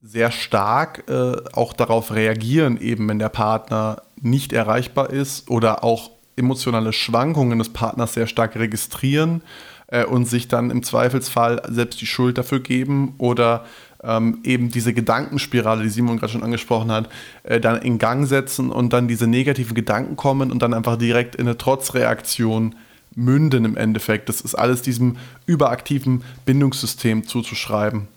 [0.00, 6.12] sehr stark äh, auch darauf reagieren, eben wenn der Partner nicht erreichbar ist oder auch
[6.36, 9.42] emotionale Schwankungen des Partners sehr stark registrieren
[9.88, 13.64] äh, und sich dann im Zweifelsfall selbst die Schuld dafür geben oder
[14.02, 17.08] ähm, eben diese Gedankenspirale, die Simon gerade schon angesprochen hat,
[17.44, 21.36] äh, dann in Gang setzen und dann diese negativen Gedanken kommen und dann einfach direkt
[21.36, 22.74] in eine Trotzreaktion
[23.14, 24.28] münden im Endeffekt.
[24.28, 28.08] Das ist alles diesem überaktiven Bindungssystem zuzuschreiben.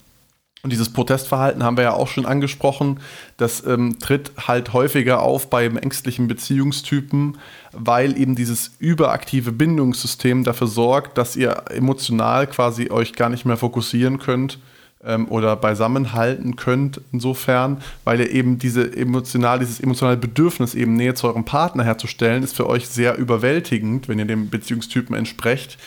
[0.61, 2.99] Und dieses Protestverhalten haben wir ja auch schon angesprochen.
[3.37, 7.37] Das ähm, tritt halt häufiger auf beim ängstlichen Beziehungstypen,
[7.71, 13.55] weil eben dieses überaktive Bindungssystem dafür sorgt, dass ihr emotional quasi euch gar nicht mehr
[13.55, 14.59] fokussieren könnt
[15.01, 21.13] ähm, oder beisammenhalten könnt, insofern, weil ihr eben diese emotional, dieses emotionale Bedürfnis, eben Nähe
[21.13, 25.77] zu eurem Partner herzustellen, ist für euch sehr überwältigend, wenn ihr dem Beziehungstypen entsprecht.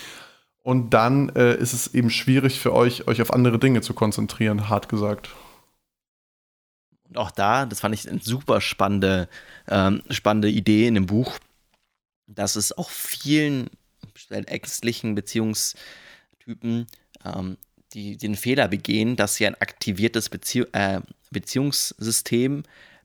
[0.63, 4.69] Und dann äh, ist es eben schwierig für euch, euch auf andere Dinge zu konzentrieren,
[4.69, 5.29] hart gesagt.
[7.09, 9.27] Und auch da, das fand ich eine super spannende,
[9.67, 11.37] ähm, spannende Idee in dem Buch,
[12.27, 13.69] dass es auch vielen
[14.29, 16.87] ängstlichen Beziehungstypen
[17.25, 17.57] ähm,
[17.93, 22.63] die den Fehler begehen, dass sie ein aktiviertes Bezieh äh, Beziehungssystem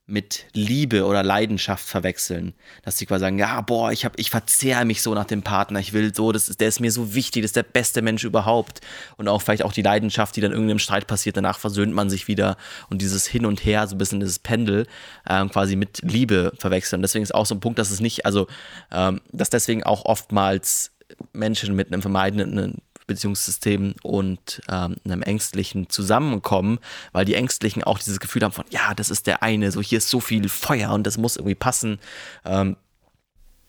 [0.09, 2.55] mit Liebe oder Leidenschaft verwechseln.
[2.83, 5.81] Dass sie quasi sagen, ja, boah, ich, hab, ich verzehre mich so nach dem Partner,
[5.81, 8.25] ich will so, das ist, der ist mir so wichtig, das ist der beste Mensch
[8.25, 8.81] überhaupt.
[9.19, 12.27] Und auch vielleicht auch die Leidenschaft, die dann irgendeinem Streit passiert, danach versöhnt man sich
[12.27, 12.57] wieder
[12.89, 14.87] und dieses Hin und Her, so ein bisschen dieses Pendel,
[15.27, 17.03] äh, quasi mit Liebe verwechseln.
[17.03, 18.47] Deswegen ist auch so ein Punkt, dass es nicht, also,
[18.91, 20.93] ähm, dass deswegen auch oftmals
[21.33, 26.79] Menschen mit einem vermeidenden Beziehungssystem und ähm, einem Ängstlichen zusammenkommen,
[27.11, 29.99] weil die Ängstlichen auch dieses Gefühl haben von, ja, das ist der eine, so hier
[29.99, 31.99] ist so viel Feuer und das muss irgendwie passen.
[32.45, 32.77] Ähm,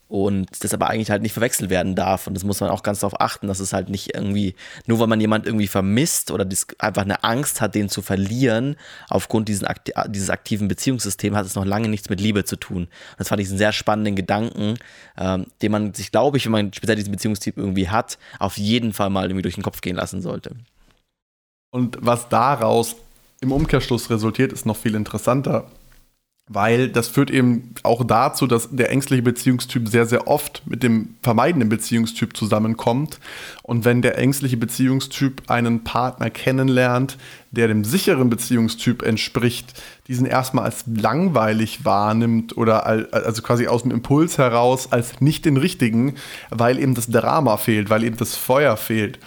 [0.09, 2.25] und das aber eigentlich halt nicht verwechselt werden darf.
[2.25, 4.55] Und das muss man auch ganz darauf achten, dass es halt nicht irgendwie,
[4.87, 6.47] nur weil man jemanden irgendwie vermisst oder
[6.79, 8.75] einfach eine Angst hat, den zu verlieren,
[9.07, 9.67] aufgrund diesen,
[10.07, 12.83] dieses aktiven Beziehungssystems, hat es noch lange nichts mit Liebe zu tun.
[12.83, 14.79] Und das fand ich einen sehr spannenden Gedanken,
[15.15, 18.93] ähm, den man sich, glaube ich, wenn man speziell diesen Beziehungstyp irgendwie hat, auf jeden
[18.93, 20.55] Fall mal irgendwie durch den Kopf gehen lassen sollte.
[21.69, 22.95] Und was daraus
[23.41, 25.69] im Umkehrschluss resultiert, ist noch viel interessanter
[26.51, 31.15] weil das führt eben auch dazu, dass der ängstliche Beziehungstyp sehr, sehr oft mit dem
[31.21, 33.19] vermeidenden Beziehungstyp zusammenkommt.
[33.61, 37.19] Und wenn der ängstliche Beziehungstyp einen Partner kennenlernt,
[37.51, 43.91] der dem sicheren Beziehungstyp entspricht, diesen erstmal als langweilig wahrnimmt oder also quasi aus dem
[43.91, 46.15] Impuls heraus als nicht den richtigen,
[46.49, 49.19] weil eben das Drama fehlt, weil eben das Feuer fehlt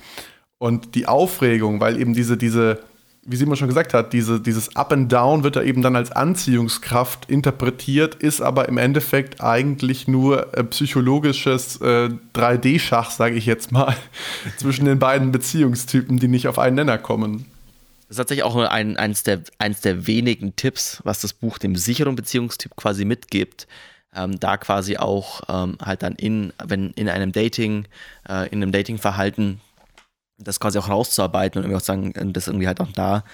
[0.59, 2.81] und die Aufregung, weil eben diese, diese
[3.25, 6.11] wie Simon schon gesagt hat, diese, dieses Up and Down wird da eben dann als
[6.11, 13.71] Anziehungskraft interpretiert, ist aber im Endeffekt eigentlich nur äh, psychologisches äh, 3D-Schach, sage ich jetzt
[13.71, 13.97] mal,
[14.57, 17.47] zwischen den beiden Beziehungstypen, die nicht auf einen Nenner kommen.
[18.09, 21.77] Das ist tatsächlich auch ein, eins, der, eins der wenigen Tipps, was das Buch dem
[21.77, 23.69] sicheren Beziehungstyp quasi mitgibt.
[24.15, 27.87] Ähm, da quasi auch ähm, halt dann in, wenn in einem Dating,
[28.29, 29.61] äh, in einem Datingverhalten
[30.43, 33.25] das quasi auch rauszuarbeiten und irgendwie auch sagen, äh, das irgendwie halt auch da,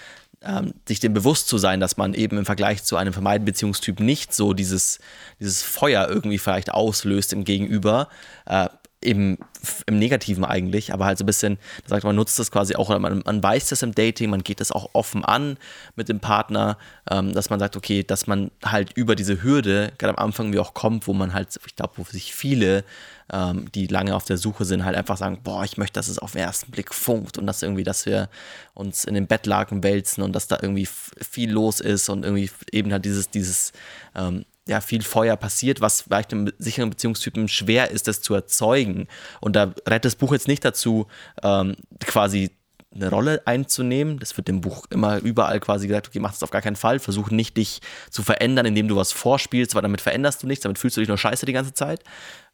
[0.43, 4.01] ähm, sich dem bewusst zu sein, dass man eben im Vergleich zu einem vermeidenden Beziehungstyp
[4.01, 5.01] nicht so dieses,
[5.41, 8.09] dieses Feuer irgendwie vielleicht auslöst im Gegenüber,
[8.47, 8.69] äh,
[9.01, 9.39] im,
[9.87, 12.89] im Negativen eigentlich, aber halt so ein bisschen, da sagt man, nutzt das quasi auch,
[12.99, 15.57] man, man weiß das im Dating, man geht das auch offen an
[15.95, 20.17] mit dem Partner, ähm, dass man sagt, okay, dass man halt über diese Hürde gerade
[20.17, 22.85] am Anfang wie auch kommt, wo man halt, ich glaube, wo sich viele,
[23.33, 26.19] ähm, die lange auf der Suche sind, halt einfach sagen, boah, ich möchte, dass es
[26.19, 28.29] auf den ersten Blick funkt und dass irgendwie, dass wir
[28.75, 30.89] uns in den Bettlaken wälzen und dass da irgendwie
[31.21, 33.73] viel los ist und irgendwie eben halt dieses, dieses
[34.15, 39.09] ähm, ja, viel Feuer passiert, was vielleicht einem sicheren Beziehungstypen schwer ist, das zu erzeugen.
[39.41, 41.07] Und da rettet das Buch jetzt nicht dazu,
[41.43, 42.51] ähm, quasi
[42.95, 44.19] eine Rolle einzunehmen.
[44.19, 46.99] Das wird dem Buch immer überall quasi gesagt, okay, mach das auf gar keinen Fall.
[46.99, 50.79] Versuch nicht, dich zu verändern, indem du was vorspielst, weil damit veränderst du nichts, damit
[50.79, 52.03] fühlst du dich nur scheiße die ganze Zeit.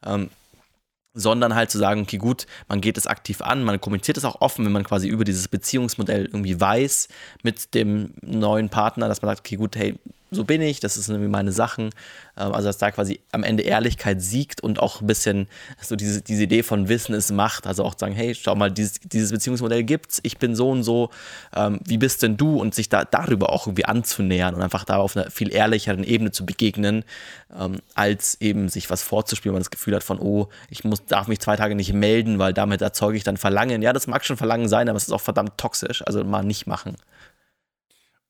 [0.05, 0.31] Ähm,
[1.15, 4.41] sondern halt zu sagen, okay, gut, man geht es aktiv an, man kommuniziert es auch
[4.41, 7.09] offen, wenn man quasi über dieses Beziehungsmodell irgendwie weiß
[7.43, 9.95] mit dem neuen Partner, dass man sagt, okay, gut, hey,
[10.35, 11.91] so bin ich, das sind irgendwie meine Sachen.
[12.37, 15.49] Ähm, also, dass da quasi am Ende Ehrlichkeit siegt und auch ein bisschen
[15.81, 17.67] so diese, diese Idee von Wissen ist Macht.
[17.67, 21.11] Also auch sagen, hey, schau mal, dieses, dieses Beziehungsmodell gibt's, ich bin so und so,
[21.55, 22.59] ähm, wie bist denn du?
[22.59, 26.31] Und sich da darüber auch irgendwie anzunähern und einfach da auf einer viel ehrlicheren Ebene
[26.31, 27.05] zu begegnen,
[27.59, 31.05] ähm, als eben sich was vorzuspielen, wenn man das Gefühl hat von, oh, ich muss,
[31.07, 33.83] darf mich zwei Tage nicht melden, weil damit erzeuge ich dann Verlangen.
[33.83, 36.03] Ja, das mag schon Verlangen sein, aber es ist auch verdammt toxisch.
[36.07, 36.97] Also mal nicht machen.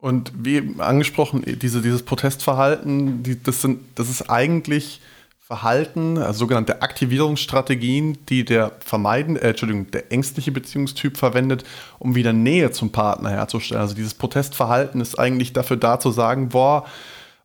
[0.05, 5.01] Und wie angesprochen, diese, dieses Protestverhalten, die, das, sind, das ist eigentlich
[5.40, 11.64] Verhalten, also sogenannte Aktivierungsstrategien, die der vermeiden, äh, Entschuldigung, der ängstliche Beziehungstyp verwendet,
[11.99, 13.81] um wieder Nähe zum Partner herzustellen.
[13.81, 16.85] Also dieses Protestverhalten ist eigentlich dafür da zu sagen, boah,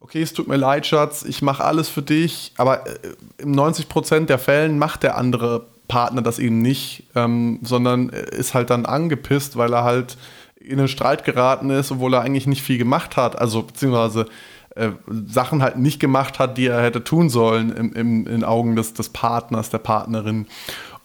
[0.01, 4.25] okay, es tut mir leid, Schatz, ich mache alles für dich, aber äh, in 90%
[4.25, 9.55] der Fällen macht der andere Partner das eben nicht, ähm, sondern ist halt dann angepisst,
[9.55, 10.17] weil er halt
[10.69, 14.27] in einen Streit geraten ist, obwohl er eigentlich nicht viel gemacht hat, also beziehungsweise
[14.75, 14.91] äh,
[15.27, 18.93] Sachen halt nicht gemacht hat, die er hätte tun sollen im, im, in Augen des,
[18.93, 20.47] des Partners, der Partnerin.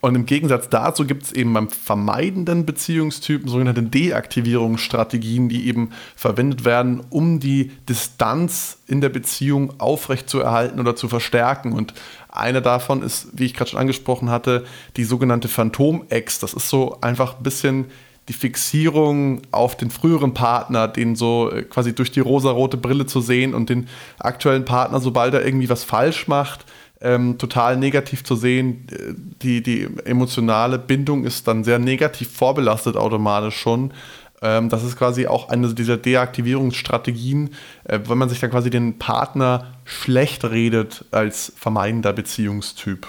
[0.04, 6.66] Und im Gegensatz dazu gibt es eben beim vermeidenden Beziehungstypen sogenannte Deaktivierungsstrategien, die eben verwendet
[6.66, 11.72] werden, um die Distanz in der Beziehung aufrechtzuerhalten oder zu verstärken.
[11.72, 11.94] Und
[12.28, 14.66] eine davon ist, wie ich gerade schon angesprochen hatte,
[14.98, 16.38] die sogenannte Phantom-Ex.
[16.38, 17.86] Das ist so einfach ein bisschen
[18.28, 23.20] die Fixierung auf den früheren Partner, den so äh, quasi durch die rosarote Brille zu
[23.20, 26.64] sehen und den aktuellen Partner, sobald er irgendwie was falsch macht,
[27.00, 28.86] ähm, total negativ zu sehen.
[28.90, 33.92] Äh, die, die emotionale Bindung ist dann sehr negativ vorbelastet automatisch schon.
[34.40, 37.50] Ähm, das ist quasi auch eine dieser Deaktivierungsstrategien,
[37.84, 43.06] äh, wenn man sich dann quasi den Partner schlecht redet als vermeidender Beziehungstyp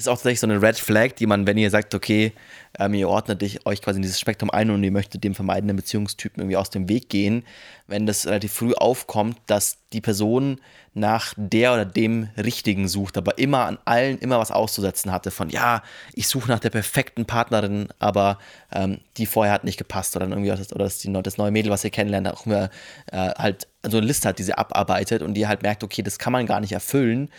[0.00, 2.32] ist auch tatsächlich so eine Red Flag, die man, wenn ihr sagt, okay,
[2.78, 6.40] ähm, ihr ordnet euch quasi in dieses Spektrum ein und ihr möchtet dem vermeidenden Beziehungstypen
[6.40, 7.44] irgendwie aus dem Weg gehen,
[7.86, 10.60] wenn das relativ früh aufkommt, dass die Person
[10.94, 15.48] nach der oder dem Richtigen sucht, aber immer an allen immer was auszusetzen hatte von,
[15.48, 15.82] ja,
[16.14, 18.38] ich suche nach der perfekten Partnerin, aber
[18.72, 21.70] ähm, die vorher hat nicht gepasst oder irgendwie das, oder das, die, das neue Mädel,
[21.70, 22.70] was ihr kennenlernt, auch immer
[23.12, 26.18] äh, halt so eine Liste hat, die sie abarbeitet und die halt merkt, okay, das
[26.18, 27.30] kann man gar nicht erfüllen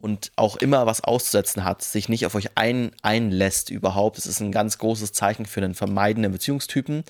[0.00, 4.16] und auch immer was auszusetzen hat, sich nicht auf euch ein, einlässt überhaupt.
[4.16, 7.04] Das ist ein ganz großes Zeichen für einen vermeidenden Beziehungstypen,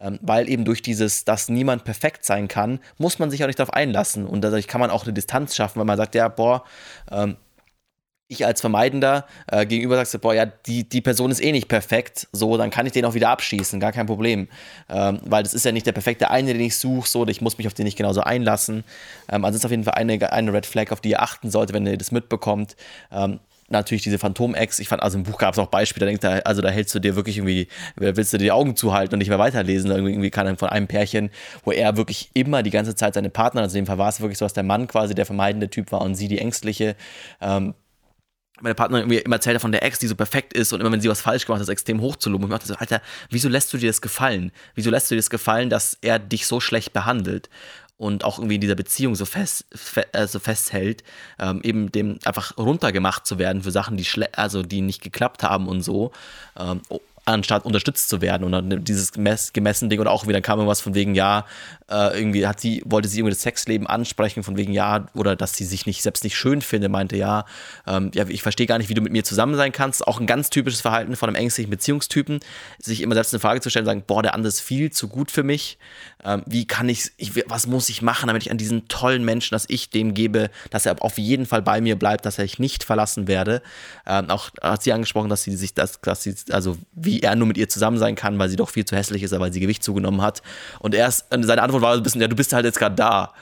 [0.00, 3.58] ähm, weil eben durch dieses, dass niemand perfekt sein kann, muss man sich auch nicht
[3.58, 6.64] darauf einlassen und dadurch kann man auch eine Distanz schaffen, weil man sagt, ja, boah,
[7.10, 7.36] ähm,
[8.28, 12.26] ich als Vermeidender äh, gegenüber sagst, boah, ja, die, die Person ist eh nicht perfekt,
[12.32, 14.48] so, dann kann ich den auch wieder abschießen, gar kein Problem.
[14.88, 17.58] Ähm, weil das ist ja nicht der perfekte eine, den ich suche, so, ich muss
[17.58, 18.84] mich auf den nicht genauso einlassen.
[19.30, 21.72] Ähm, also ist auf jeden Fall eine, eine Red Flag, auf die ihr achten sollt,
[21.72, 22.76] wenn ihr das mitbekommt.
[23.12, 26.20] Ähm, natürlich diese Phantom-Ex, ich fand, also im Buch gab es auch Beispiele, da, denkst
[26.20, 29.18] du, also da hältst du dir wirklich irgendwie, willst du dir die Augen zuhalten und
[29.18, 31.30] nicht mehr weiterlesen, irgendwie kann dann von einem Pärchen,
[31.64, 34.20] wo er wirklich immer die ganze Zeit seine Partner, also in dem Fall war es
[34.20, 36.94] wirklich so, dass der Mann quasi der vermeidende Typ war und sie die ängstliche,
[37.40, 37.74] ähm,
[38.60, 41.00] meine Partnerin irgendwie immer erzählt von der Ex, die so perfekt ist und immer, wenn
[41.00, 42.46] sie was falsch gemacht hat, extrem hochzuloben.
[42.46, 44.52] Ich dachte so, Alter, wieso lässt du dir das gefallen?
[44.74, 47.50] Wieso lässt du dir das gefallen, dass er dich so schlecht behandelt?
[47.98, 51.02] Und auch irgendwie in dieser Beziehung so, fest, fe äh, so festhält,
[51.38, 55.66] ähm, eben dem einfach runtergemacht zu werden für Sachen, die, also die nicht geklappt haben
[55.66, 56.12] und so.
[56.58, 56.82] Ähm,
[57.26, 58.44] anstatt unterstützt zu werden.
[58.44, 61.44] Und dieses gemessen Ding oder auch wieder kam irgendwas von wegen, ja,
[61.90, 65.54] äh, irgendwie hat sie, wollte sie irgendwie das Sexleben ansprechen, von wegen, ja, oder dass
[65.54, 67.44] sie sich nicht selbst nicht schön finde, meinte, ja,
[67.86, 70.06] ähm, ja, ich verstehe gar nicht, wie du mit mir zusammen sein kannst.
[70.06, 72.38] Auch ein ganz typisches Verhalten von einem ängstlichen Beziehungstypen,
[72.78, 75.32] sich immer selbst eine Frage zu stellen, sagen, boah, der andere ist viel zu gut
[75.32, 75.78] für mich.
[76.24, 79.54] Ähm, wie kann ich, ich, was muss ich machen, damit ich an diesen tollen Menschen,
[79.54, 82.60] dass ich dem gebe, dass er auf jeden Fall bei mir bleibt, dass er ich
[82.60, 83.62] nicht verlassen werde.
[84.06, 87.46] Ähm, auch hat sie angesprochen, dass sie sich das, dass sie, also wie er nur
[87.46, 89.82] mit ihr zusammen sein kann, weil sie doch viel zu hässlich ist, weil sie Gewicht
[89.82, 90.42] zugenommen hat.
[90.78, 93.32] Und erst, seine Antwort war ein bisschen, ja, du bist halt jetzt gerade da.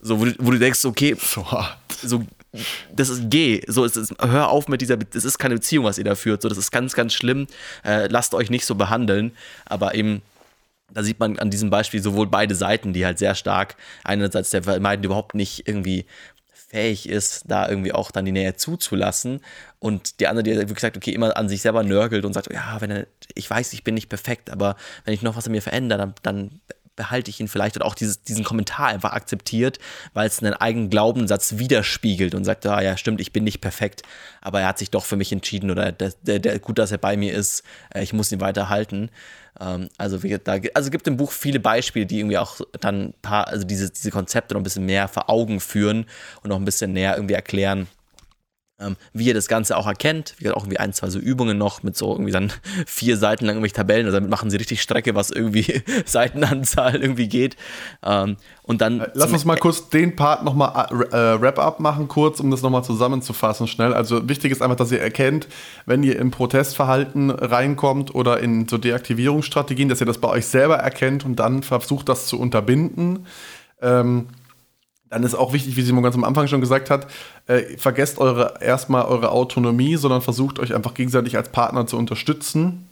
[0.00, 1.46] So, wo du, wo du denkst, okay, so,
[2.02, 2.24] so
[2.92, 5.98] das ist geh, so ist es, hör auf mit dieser, das ist keine Beziehung, was
[5.98, 7.46] ihr da führt, so, das ist ganz, ganz schlimm,
[7.84, 9.32] äh, lasst euch nicht so behandeln,
[9.64, 10.22] aber eben,
[10.92, 14.62] da sieht man an diesem Beispiel sowohl beide Seiten, die halt sehr stark, einerseits der
[14.62, 16.04] Vermeiden überhaupt nicht irgendwie
[16.72, 19.40] fähig ist, da irgendwie auch dann die Nähe zuzulassen.
[19.78, 22.80] Und die andere, die wirklich sagt, okay, immer an sich selber nörgelt und sagt, ja,
[22.80, 25.62] wenn er, ich weiß, ich bin nicht perfekt, aber wenn ich noch was an mir
[25.62, 26.60] verändere, dann, dann
[26.96, 29.78] behalte ich ihn vielleicht oder auch dieses, diesen Kommentar einfach akzeptiert,
[30.12, 34.02] weil es einen eigenen Glaubenssatz widerspiegelt und sagt, ah ja, stimmt, ich bin nicht perfekt,
[34.40, 36.98] aber er hat sich doch für mich entschieden oder der, der, der, gut, dass er
[36.98, 37.62] bei mir ist,
[37.94, 39.10] äh, ich muss ihn weiterhalten.
[39.60, 43.66] Ähm, also, da, also gibt im Buch viele Beispiele, die irgendwie auch dann paar, also
[43.66, 46.06] diese, diese Konzepte noch ein bisschen mehr vor Augen führen
[46.42, 47.88] und noch ein bisschen näher irgendwie erklären,
[49.12, 50.34] wie ihr das Ganze auch erkennt.
[50.38, 52.52] Wie auch irgendwie ein, zwei so Übungen noch mit so irgendwie dann
[52.86, 54.06] vier Seiten lang irgendwelche Tabellen.
[54.06, 57.56] Also damit machen sie richtig Strecke, was irgendwie Seitenanzahl irgendwie geht.
[58.04, 59.00] Ähm, und dann.
[59.00, 62.84] Äh, lass uns mal kurz den Part nochmal äh, Wrap-up machen, kurz, um das nochmal
[62.84, 63.92] zusammenzufassen, schnell.
[63.92, 65.48] Also wichtig ist einfach, dass ihr erkennt,
[65.86, 70.76] wenn ihr im Protestverhalten reinkommt oder in so Deaktivierungsstrategien, dass ihr das bei euch selber
[70.76, 73.26] erkennt und dann versucht, das zu unterbinden.
[73.80, 74.28] Ähm,
[75.12, 77.06] dann ist auch wichtig, wie Simon ganz am Anfang schon gesagt hat,
[77.46, 82.88] äh, vergesst eure erstmal eure Autonomie, sondern versucht euch einfach gegenseitig als Partner zu unterstützen.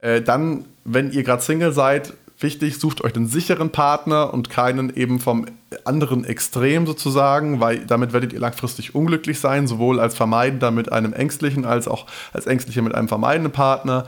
[0.00, 4.94] Äh, dann, wenn ihr gerade Single seid, wichtig, sucht euch einen sicheren Partner und keinen
[4.96, 5.46] eben vom
[5.84, 11.12] anderen Extrem sozusagen, weil damit werdet ihr langfristig unglücklich sein, sowohl als Vermeidender mit einem
[11.12, 14.06] ängstlichen als auch als Ängstlicher mit einem vermeidenden Partner.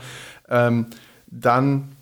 [0.49, 0.87] Ähm,
[1.27, 1.95] dann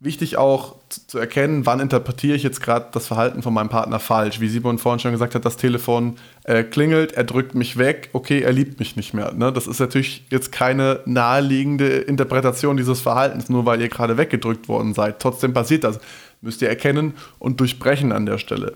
[0.00, 4.40] wichtig auch zu erkennen, wann interpretiere ich jetzt gerade das Verhalten von meinem Partner falsch.
[4.40, 8.40] Wie Simon vorhin schon gesagt hat, das Telefon äh, klingelt, er drückt mich weg, okay,
[8.40, 9.32] er liebt mich nicht mehr.
[9.32, 9.52] Ne?
[9.52, 14.94] Das ist natürlich jetzt keine naheliegende Interpretation dieses Verhaltens, nur weil ihr gerade weggedrückt worden
[14.94, 15.20] seid.
[15.20, 15.98] Trotzdem passiert das.
[16.40, 18.74] Müsst ihr erkennen und durchbrechen an der Stelle.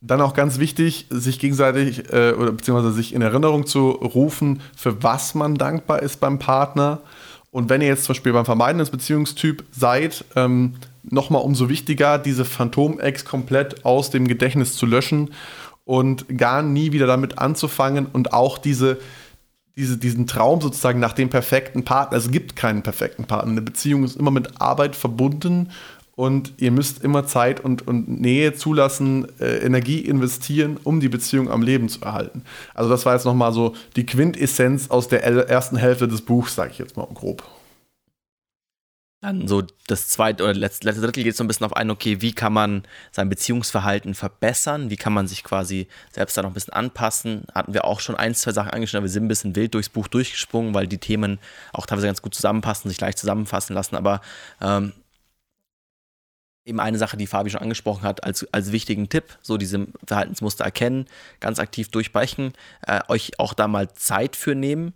[0.00, 5.02] Dann auch ganz wichtig, sich gegenseitig äh, oder beziehungsweise sich in Erinnerung zu rufen, für
[5.02, 7.00] was man dankbar ist beim Partner.
[7.52, 12.18] Und wenn ihr jetzt zum Beispiel beim Vermeiden des Beziehungstyp seid, ähm, nochmal umso wichtiger,
[12.18, 15.30] diese Phantom-Ex komplett aus dem Gedächtnis zu löschen
[15.84, 18.98] und gar nie wieder damit anzufangen und auch diese,
[19.76, 22.18] diese, diesen Traum sozusagen nach dem perfekten Partner.
[22.18, 23.50] Es gibt keinen perfekten Partner.
[23.50, 25.70] Eine Beziehung ist immer mit Arbeit verbunden
[26.14, 31.50] und ihr müsst immer Zeit und, und Nähe zulassen, äh, Energie investieren, um die Beziehung
[31.50, 32.42] am Leben zu erhalten.
[32.74, 36.70] Also das war jetzt nochmal so die Quintessenz aus der ersten Hälfte des Buchs, sage
[36.72, 37.42] ich jetzt mal grob.
[39.22, 42.20] Dann so das zweite oder letzte, letzte Drittel geht so ein bisschen auf ein, okay,
[42.20, 42.82] wie kann man
[43.12, 44.90] sein Beziehungsverhalten verbessern?
[44.90, 47.44] Wie kann man sich quasi selbst da noch ein bisschen anpassen?
[47.54, 49.90] Hatten wir auch schon ein, zwei Sachen angeschaut, aber wir sind ein bisschen wild durchs
[49.90, 51.38] Buch durchgesprungen, weil die Themen
[51.72, 53.94] auch teilweise ganz gut zusammenpassen, sich leicht zusammenfassen lassen.
[53.94, 54.22] Aber
[54.60, 54.92] ähm,
[56.64, 60.64] eben eine Sache, die Fabi schon angesprochen hat, als, als wichtigen Tipp, so diese Verhaltensmuster
[60.64, 61.06] erkennen,
[61.38, 62.54] ganz aktiv durchbrechen,
[62.88, 64.94] äh, euch auch da mal Zeit für nehmen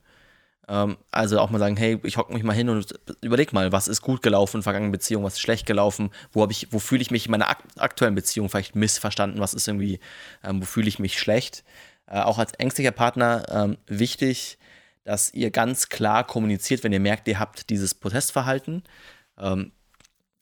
[0.68, 4.02] also auch mal sagen, hey, ich hocke mich mal hin und überleg mal, was ist
[4.02, 7.26] gut gelaufen in vergangenen Beziehungen, was ist schlecht gelaufen, wo ich, wo fühle ich mich
[7.26, 7.48] in meiner
[7.78, 10.00] aktuellen Beziehung vielleicht missverstanden, was ist irgendwie,
[10.42, 11.62] ähm, wo fühle ich mich schlecht.
[12.08, 14.58] Äh, auch als ängstlicher Partner ähm, wichtig,
[15.04, 18.82] dass ihr ganz klar kommuniziert, wenn ihr merkt, ihr habt dieses Protestverhalten.
[19.38, 19.70] Ähm,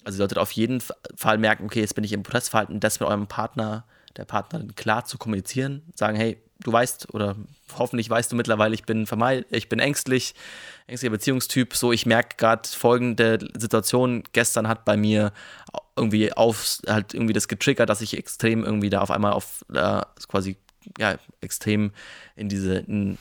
[0.05, 0.83] also ihr solltet auf jeden
[1.17, 3.85] Fall merken, okay, jetzt bin ich im Protestverhalten, das mit eurem Partner,
[4.17, 7.37] der Partnerin klar zu kommunizieren, sagen, hey, du weißt oder
[7.79, 9.07] hoffentlich weißt du mittlerweile, ich bin
[9.51, 10.35] ich bin ängstlich,
[10.87, 11.75] ängstlicher Beziehungstyp.
[11.75, 14.25] So, ich merke gerade folgende Situation.
[14.33, 15.33] Gestern hat bei mir
[15.97, 20.01] irgendwie auf halt irgendwie das getriggert, dass ich extrem irgendwie da auf einmal auf äh,
[20.27, 20.57] quasi
[20.99, 21.93] ja extrem
[22.35, 23.19] in diese in,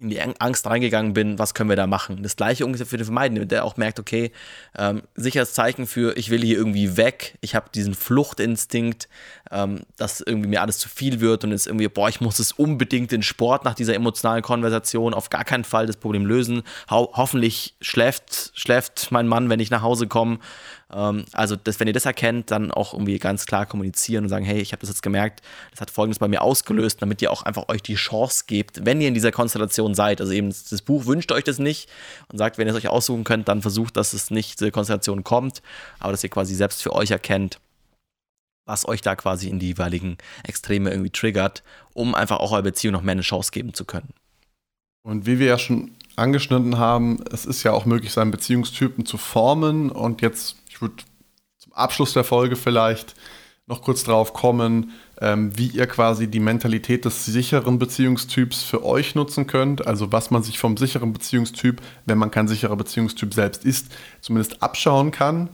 [0.00, 2.22] in die Angst reingegangen bin, was können wir da machen?
[2.22, 4.32] Das gleiche ungefähr für den Vermeiden, der auch merkt, okay,
[4.76, 9.08] ähm, sicheres Zeichen für, ich will hier irgendwie weg, ich habe diesen Fluchtinstinkt,
[9.50, 12.52] ähm, dass irgendwie mir alles zu viel wird und jetzt irgendwie, boah, ich muss es
[12.52, 16.62] unbedingt den Sport nach dieser emotionalen Konversation auf gar keinen Fall das Problem lösen.
[16.90, 20.38] Ho hoffentlich schläft, schläft mein Mann, wenn ich nach Hause komme
[20.90, 24.60] also, das, wenn ihr das erkennt, dann auch irgendwie ganz klar kommunizieren und sagen, hey,
[24.60, 27.68] ich habe das jetzt gemerkt, das hat Folgendes bei mir ausgelöst, damit ihr auch einfach
[27.68, 30.20] euch die Chance gebt, wenn ihr in dieser Konstellation seid.
[30.20, 31.88] Also eben das Buch wünscht euch das nicht
[32.28, 35.22] und sagt, wenn ihr es euch aussuchen könnt, dann versucht, dass es nicht diese Konstellation
[35.22, 35.62] kommt,
[36.00, 37.60] aber dass ihr quasi selbst für euch erkennt,
[38.66, 41.62] was euch da quasi in die jeweiligen Extreme irgendwie triggert,
[41.94, 44.12] um einfach auch eurer Beziehung noch mehr eine Chance geben zu können.
[45.02, 49.16] Und wie wir ja schon angeschnitten haben, es ist ja auch möglich, seinen Beziehungstypen zu
[49.16, 49.90] formen.
[49.90, 51.04] Und jetzt, ich würde
[51.58, 53.14] zum Abschluss der Folge vielleicht
[53.66, 59.14] noch kurz drauf kommen, ähm, wie ihr quasi die Mentalität des sicheren Beziehungstyps für euch
[59.14, 59.86] nutzen könnt.
[59.86, 64.62] Also was man sich vom sicheren Beziehungstyp, wenn man kein sicherer Beziehungstyp selbst ist, zumindest
[64.62, 65.50] abschauen kann.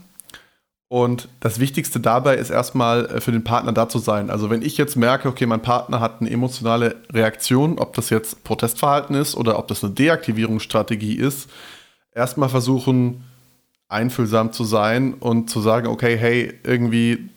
[0.87, 4.29] Und das Wichtigste dabei ist erstmal äh, für den Partner da zu sein.
[4.29, 8.45] Also wenn ich jetzt merke, okay, mein Partner hat eine emotionale Reaktion, ob das jetzt
[8.45, 11.49] Protestverhalten ist oder ob das eine Deaktivierungsstrategie ist,
[12.13, 13.25] erstmal versuchen,
[13.89, 17.29] einfühlsam zu sein und zu sagen, okay, hey, irgendwie,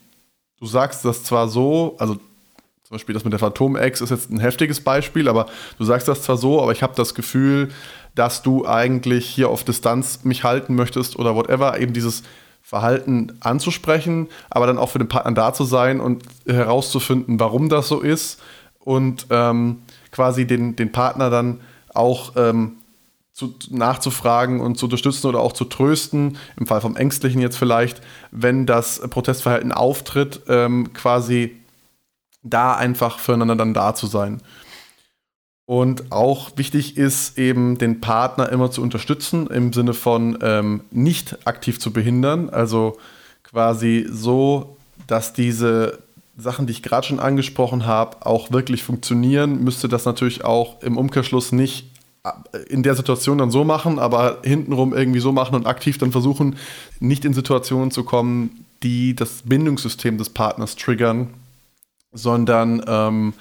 [0.59, 4.39] du sagst das zwar so, also zum Beispiel das mit der Phantom-Ex ist jetzt ein
[4.39, 5.45] heftiges Beispiel, aber
[5.77, 7.69] du sagst das zwar so, aber ich habe das Gefühl,
[8.15, 12.23] dass du eigentlich hier auf Distanz mich halten möchtest oder whatever, eben dieses
[12.61, 17.87] Verhalten anzusprechen, aber dann auch für den Partner da zu sein und herauszufinden, warum das
[17.87, 18.41] so ist
[18.79, 21.61] und ähm, quasi den, den Partner dann
[21.93, 22.77] auch ähm,
[23.41, 28.01] zu, nachzufragen und zu unterstützen oder auch zu trösten, im Fall vom Ängstlichen jetzt vielleicht,
[28.31, 31.57] wenn das Protestverhalten auftritt, ähm, quasi
[32.43, 34.41] da einfach füreinander dann da zu sein.
[35.65, 41.47] Und auch wichtig ist eben, den Partner immer zu unterstützen, im Sinne von ähm, nicht
[41.47, 42.49] aktiv zu behindern.
[42.49, 42.97] Also
[43.43, 44.75] quasi so,
[45.07, 45.99] dass diese
[46.37, 50.97] Sachen, die ich gerade schon angesprochen habe, auch wirklich funktionieren, müsste das natürlich auch im
[50.97, 51.90] Umkehrschluss nicht
[52.69, 56.55] in der Situation dann so machen, aber hintenrum irgendwie so machen und aktiv dann versuchen,
[56.99, 61.33] nicht in Situationen zu kommen, die das Bindungssystem des Partners triggern,
[62.11, 63.33] sondern ähm,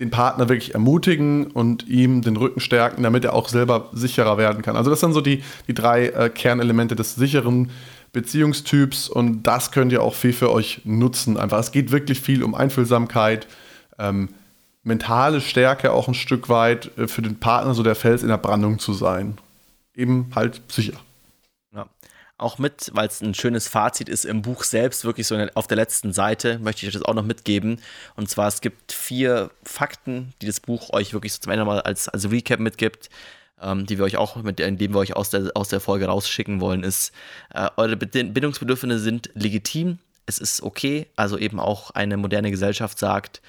[0.00, 4.62] den Partner wirklich ermutigen und ihm den Rücken stärken, damit er auch selber sicherer werden
[4.62, 4.76] kann.
[4.76, 7.70] Also das sind so die, die drei äh, Kernelemente des sicheren
[8.12, 11.36] Beziehungstyps und das könnt ihr auch viel für euch nutzen.
[11.36, 13.46] Einfach, es geht wirklich viel um Einfühlsamkeit,
[13.98, 14.28] ähm,
[14.84, 18.38] mentale Stärke auch ein Stück weit äh, für den Partner, so der Fels in der
[18.38, 19.38] Brandung zu sein.
[19.94, 20.98] Eben halt sicher.
[21.72, 21.86] Ja
[22.36, 25.76] auch mit, weil es ein schönes Fazit ist im Buch selbst, wirklich so auf der
[25.76, 27.80] letzten Seite, möchte ich euch das auch noch mitgeben.
[28.16, 31.80] Und zwar, es gibt vier Fakten, die das Buch euch wirklich so zum Ende mal
[31.80, 33.08] als, als Recap mitgibt,
[33.60, 36.60] ähm, die wir euch auch, mit indem wir euch aus der, aus der Folge rausschicken
[36.60, 37.12] wollen, ist,
[37.54, 43.42] äh, eure Bindungsbedürfnisse sind legitim, es ist okay, also eben auch eine moderne Gesellschaft sagt,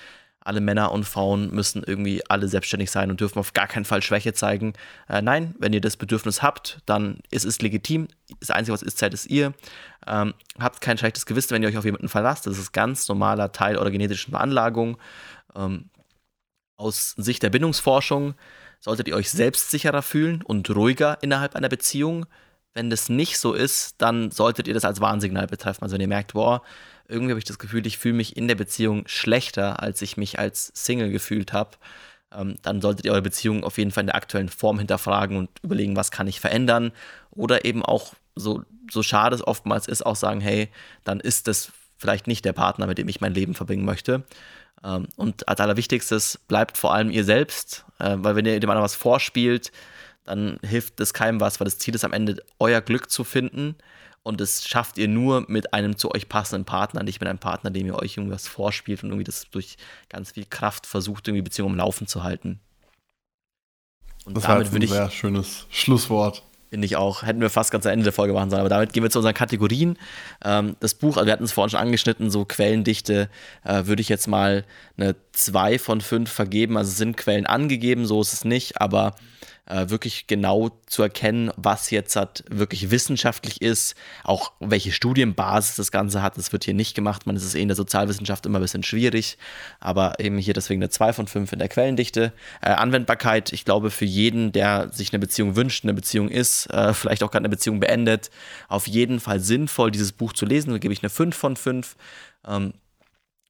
[0.46, 4.02] alle Männer und Frauen müssen irgendwie alle selbstständig sein und dürfen auf gar keinen Fall
[4.02, 4.74] Schwäche zeigen.
[5.10, 8.08] Äh, nein, wenn ihr das Bedürfnis habt, dann ist es legitim.
[8.40, 9.54] Das Einzige, was ist, Zeit ist ihr.
[10.08, 12.46] Ähm, habt kein schlechtes Gewissen, wenn ihr euch auf jemanden verlasst.
[12.48, 14.98] Das ist ganz normaler Teil eurer genetischen Veranlagung.
[15.56, 15.90] Ähm,
[16.78, 18.36] aus Sicht der Bindungsforschung
[18.80, 22.28] solltet ihr euch selbstsicherer fühlen und ruhiger innerhalb einer Beziehung.
[22.76, 25.84] Wenn das nicht so ist, dann solltet ihr das als Warnsignal betreffen.
[25.84, 26.62] Also wenn ihr merkt, boah,
[27.08, 30.40] irgendwie habe ich das Gefühl, ich fühle mich in der Beziehung schlechter, als ich mich
[30.40, 31.72] als Single gefühlt habe.
[32.34, 35.50] Ähm, dann solltet ihr eure Beziehung auf jeden Fall in der aktuellen Form hinterfragen und
[35.64, 36.92] überlegen, was kann ich verändern.
[37.32, 40.70] Oder eben auch, so, so schade es oftmals ist, auch sagen, hey,
[41.06, 44.24] dann ist das vielleicht nicht der Partner, mit dem ich mein Leben verbringen möchte.
[44.84, 48.84] Ähm, und als allerwichtigstes, bleibt vor allem ihr selbst, äh, weil wenn ihr dem anderen
[48.84, 49.72] was vorspielt,
[50.26, 53.76] dann hilft es keinem was, weil das Ziel ist am Ende, euer Glück zu finden
[54.26, 57.70] und das schafft ihr nur mit einem zu euch passenden Partner, nicht mit einem Partner,
[57.70, 59.78] dem ihr euch irgendwas vorspielt und irgendwie das durch
[60.10, 62.60] ganz viel Kraft versucht, irgendwie Beziehungen am Laufen zu halten.
[64.26, 64.92] Und das damit würde ich.
[64.92, 66.42] Sehr schönes Schlusswort.
[66.72, 67.22] Finde ich auch.
[67.22, 68.62] Hätten wir fast ganz am Ende der Folge machen sollen.
[68.62, 69.96] Aber damit gehen wir zu unseren Kategorien.
[70.44, 73.30] Ähm, das Buch, also wir hatten es vorhin schon angeschnitten, so Quellendichte,
[73.64, 74.66] äh, würde ich jetzt mal
[74.98, 76.78] eine 2 von 5 vergeben.
[76.78, 79.16] Also sind Quellen angegeben, so ist es nicht, aber
[79.68, 85.92] äh, wirklich genau zu erkennen, was jetzt hat, wirklich wissenschaftlich ist, auch welche Studienbasis das
[85.92, 86.38] Ganze hat.
[86.38, 87.26] Das wird hier nicht gemacht.
[87.26, 89.38] Man ist es eh in der Sozialwissenschaft immer ein bisschen schwierig,
[89.80, 92.34] aber eben hier deswegen eine 2 von 5 in der Quellendichte.
[92.62, 96.94] Äh, Anwendbarkeit, ich glaube, für jeden, der sich eine Beziehung wünscht, eine Beziehung ist, äh,
[96.94, 98.30] vielleicht auch gerade eine Beziehung beendet,
[98.68, 100.72] auf jeden Fall sinnvoll, dieses Buch zu lesen.
[100.72, 101.96] Da gebe ich eine 5 von 5.
[102.48, 102.74] Ähm,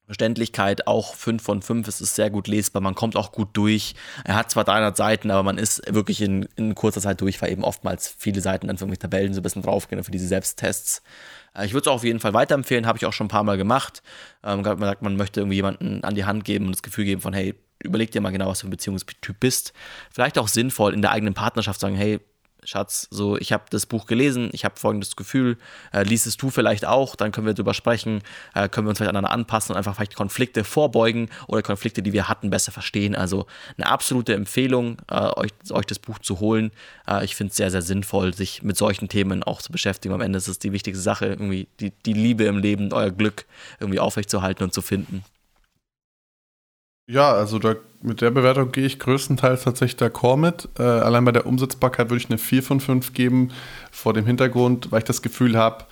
[0.06, 3.94] Verständlichkeit auch 5 von 5, es ist sehr gut lesbar, man kommt auch gut durch.
[4.24, 7.50] Er hat zwar 300 Seiten, aber man ist wirklich in, in kurzer Zeit durch, weil
[7.50, 11.02] eben oftmals viele Seiten dann irgendwelche Tabellen so ein bisschen draufgehen für diese Selbsttests.
[11.56, 13.56] Äh, ich würde es auf jeden Fall weiterempfehlen, habe ich auch schon ein paar Mal
[13.56, 14.02] gemacht.
[14.44, 17.20] Ähm, man sagt, man möchte irgendwie jemanden an die Hand geben und das Gefühl geben
[17.20, 19.72] von, hey, überleg dir mal genau, was für ein Beziehungstyp bist.
[20.12, 22.20] Vielleicht auch sinnvoll in der eigenen Partnerschaft sagen, hey,
[22.66, 25.56] Schatz, so ich habe das Buch gelesen, ich habe folgendes Gefühl,
[25.92, 28.22] äh, liest du vielleicht auch, dann können wir darüber sprechen,
[28.54, 32.12] äh, können wir uns vielleicht aneinander anpassen und einfach vielleicht Konflikte vorbeugen oder Konflikte, die
[32.12, 33.14] wir hatten, besser verstehen.
[33.14, 33.46] Also
[33.78, 36.72] eine absolute Empfehlung, äh, euch, euch das Buch zu holen.
[37.08, 40.14] Äh, ich finde es sehr, sehr sinnvoll, sich mit solchen Themen auch zu beschäftigen.
[40.14, 43.46] Am Ende ist es die wichtigste Sache, irgendwie die, die Liebe im Leben, euer Glück
[43.80, 45.24] irgendwie aufrechtzuerhalten und zu finden.
[47.08, 50.68] Ja, also da, mit der Bewertung gehe ich größtenteils tatsächlich d'accord mit.
[50.78, 53.52] Äh, allein bei der Umsetzbarkeit würde ich eine 4 von 5 geben,
[53.92, 55.84] vor dem Hintergrund, weil ich das Gefühl habe,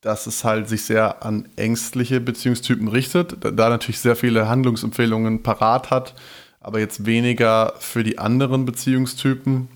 [0.00, 5.90] dass es halt sich sehr an ängstliche Beziehungstypen richtet, da, natürlich sehr viele Handlungsempfehlungen parat
[5.90, 6.14] hat,
[6.60, 9.68] aber jetzt weniger für die anderen Beziehungstypen.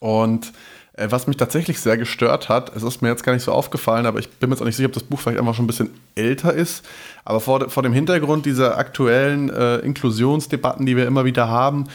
[0.00, 0.52] Und
[0.96, 4.20] was mich tatsächlich sehr gestört hat, es ist mir jetzt gar nicht so aufgefallen, aber
[4.20, 5.90] ich bin mir jetzt auch nicht sicher, ob das Buch vielleicht einfach schon ein bisschen
[6.14, 6.84] älter ist.
[7.24, 11.88] Aber vor, vor dem Hintergrund dieser aktuellen äh, Inklusionsdebatten, die wir immer wieder haben,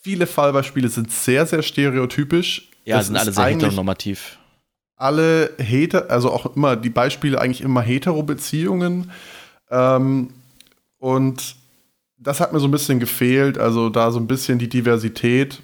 [0.00, 2.70] viele Fallbeispiele sind sehr, sehr stereotypisch.
[2.84, 4.38] Ja, es sind alle sehr heteronormativ.
[4.96, 9.10] Alle Heter, also auch immer die Beispiele eigentlich immer hetero-Beziehungen.
[9.70, 10.30] Ähm,
[10.98, 11.56] und
[12.16, 15.60] das hat mir so ein bisschen gefehlt, also da so ein bisschen die Diversität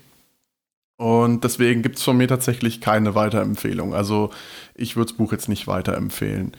[1.00, 3.94] und deswegen gibt es von mir tatsächlich keine Weiterempfehlung.
[3.94, 4.28] Also
[4.74, 6.54] ich würde das Buch jetzt nicht weiterempfehlen.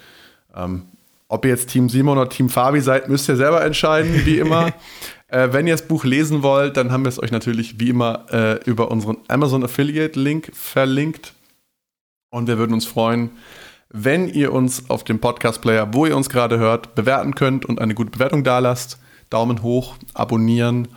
[0.56, 0.88] Ähm,
[1.28, 4.74] ob ihr jetzt Team Simon oder Team Fabi seid, müsst ihr selber entscheiden, wie immer.
[5.28, 8.26] äh, wenn ihr das Buch lesen wollt, dann haben wir es euch natürlich wie immer
[8.32, 11.36] äh, über unseren Amazon Affiliate Link verlinkt.
[12.32, 13.30] Und wir würden uns freuen,
[13.90, 17.80] wenn ihr uns auf dem Podcast Player, wo ihr uns gerade hört, bewerten könnt und
[17.80, 18.98] eine gute Bewertung dalasst.
[19.30, 20.88] Daumen hoch, abonnieren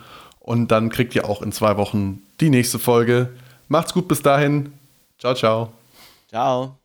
[0.45, 3.29] und dann kriegt ihr auch in zwei Wochen die nächste Folge.
[3.67, 4.73] Macht's gut bis dahin.
[5.17, 5.71] Ciao, ciao.
[6.29, 6.77] Ciao.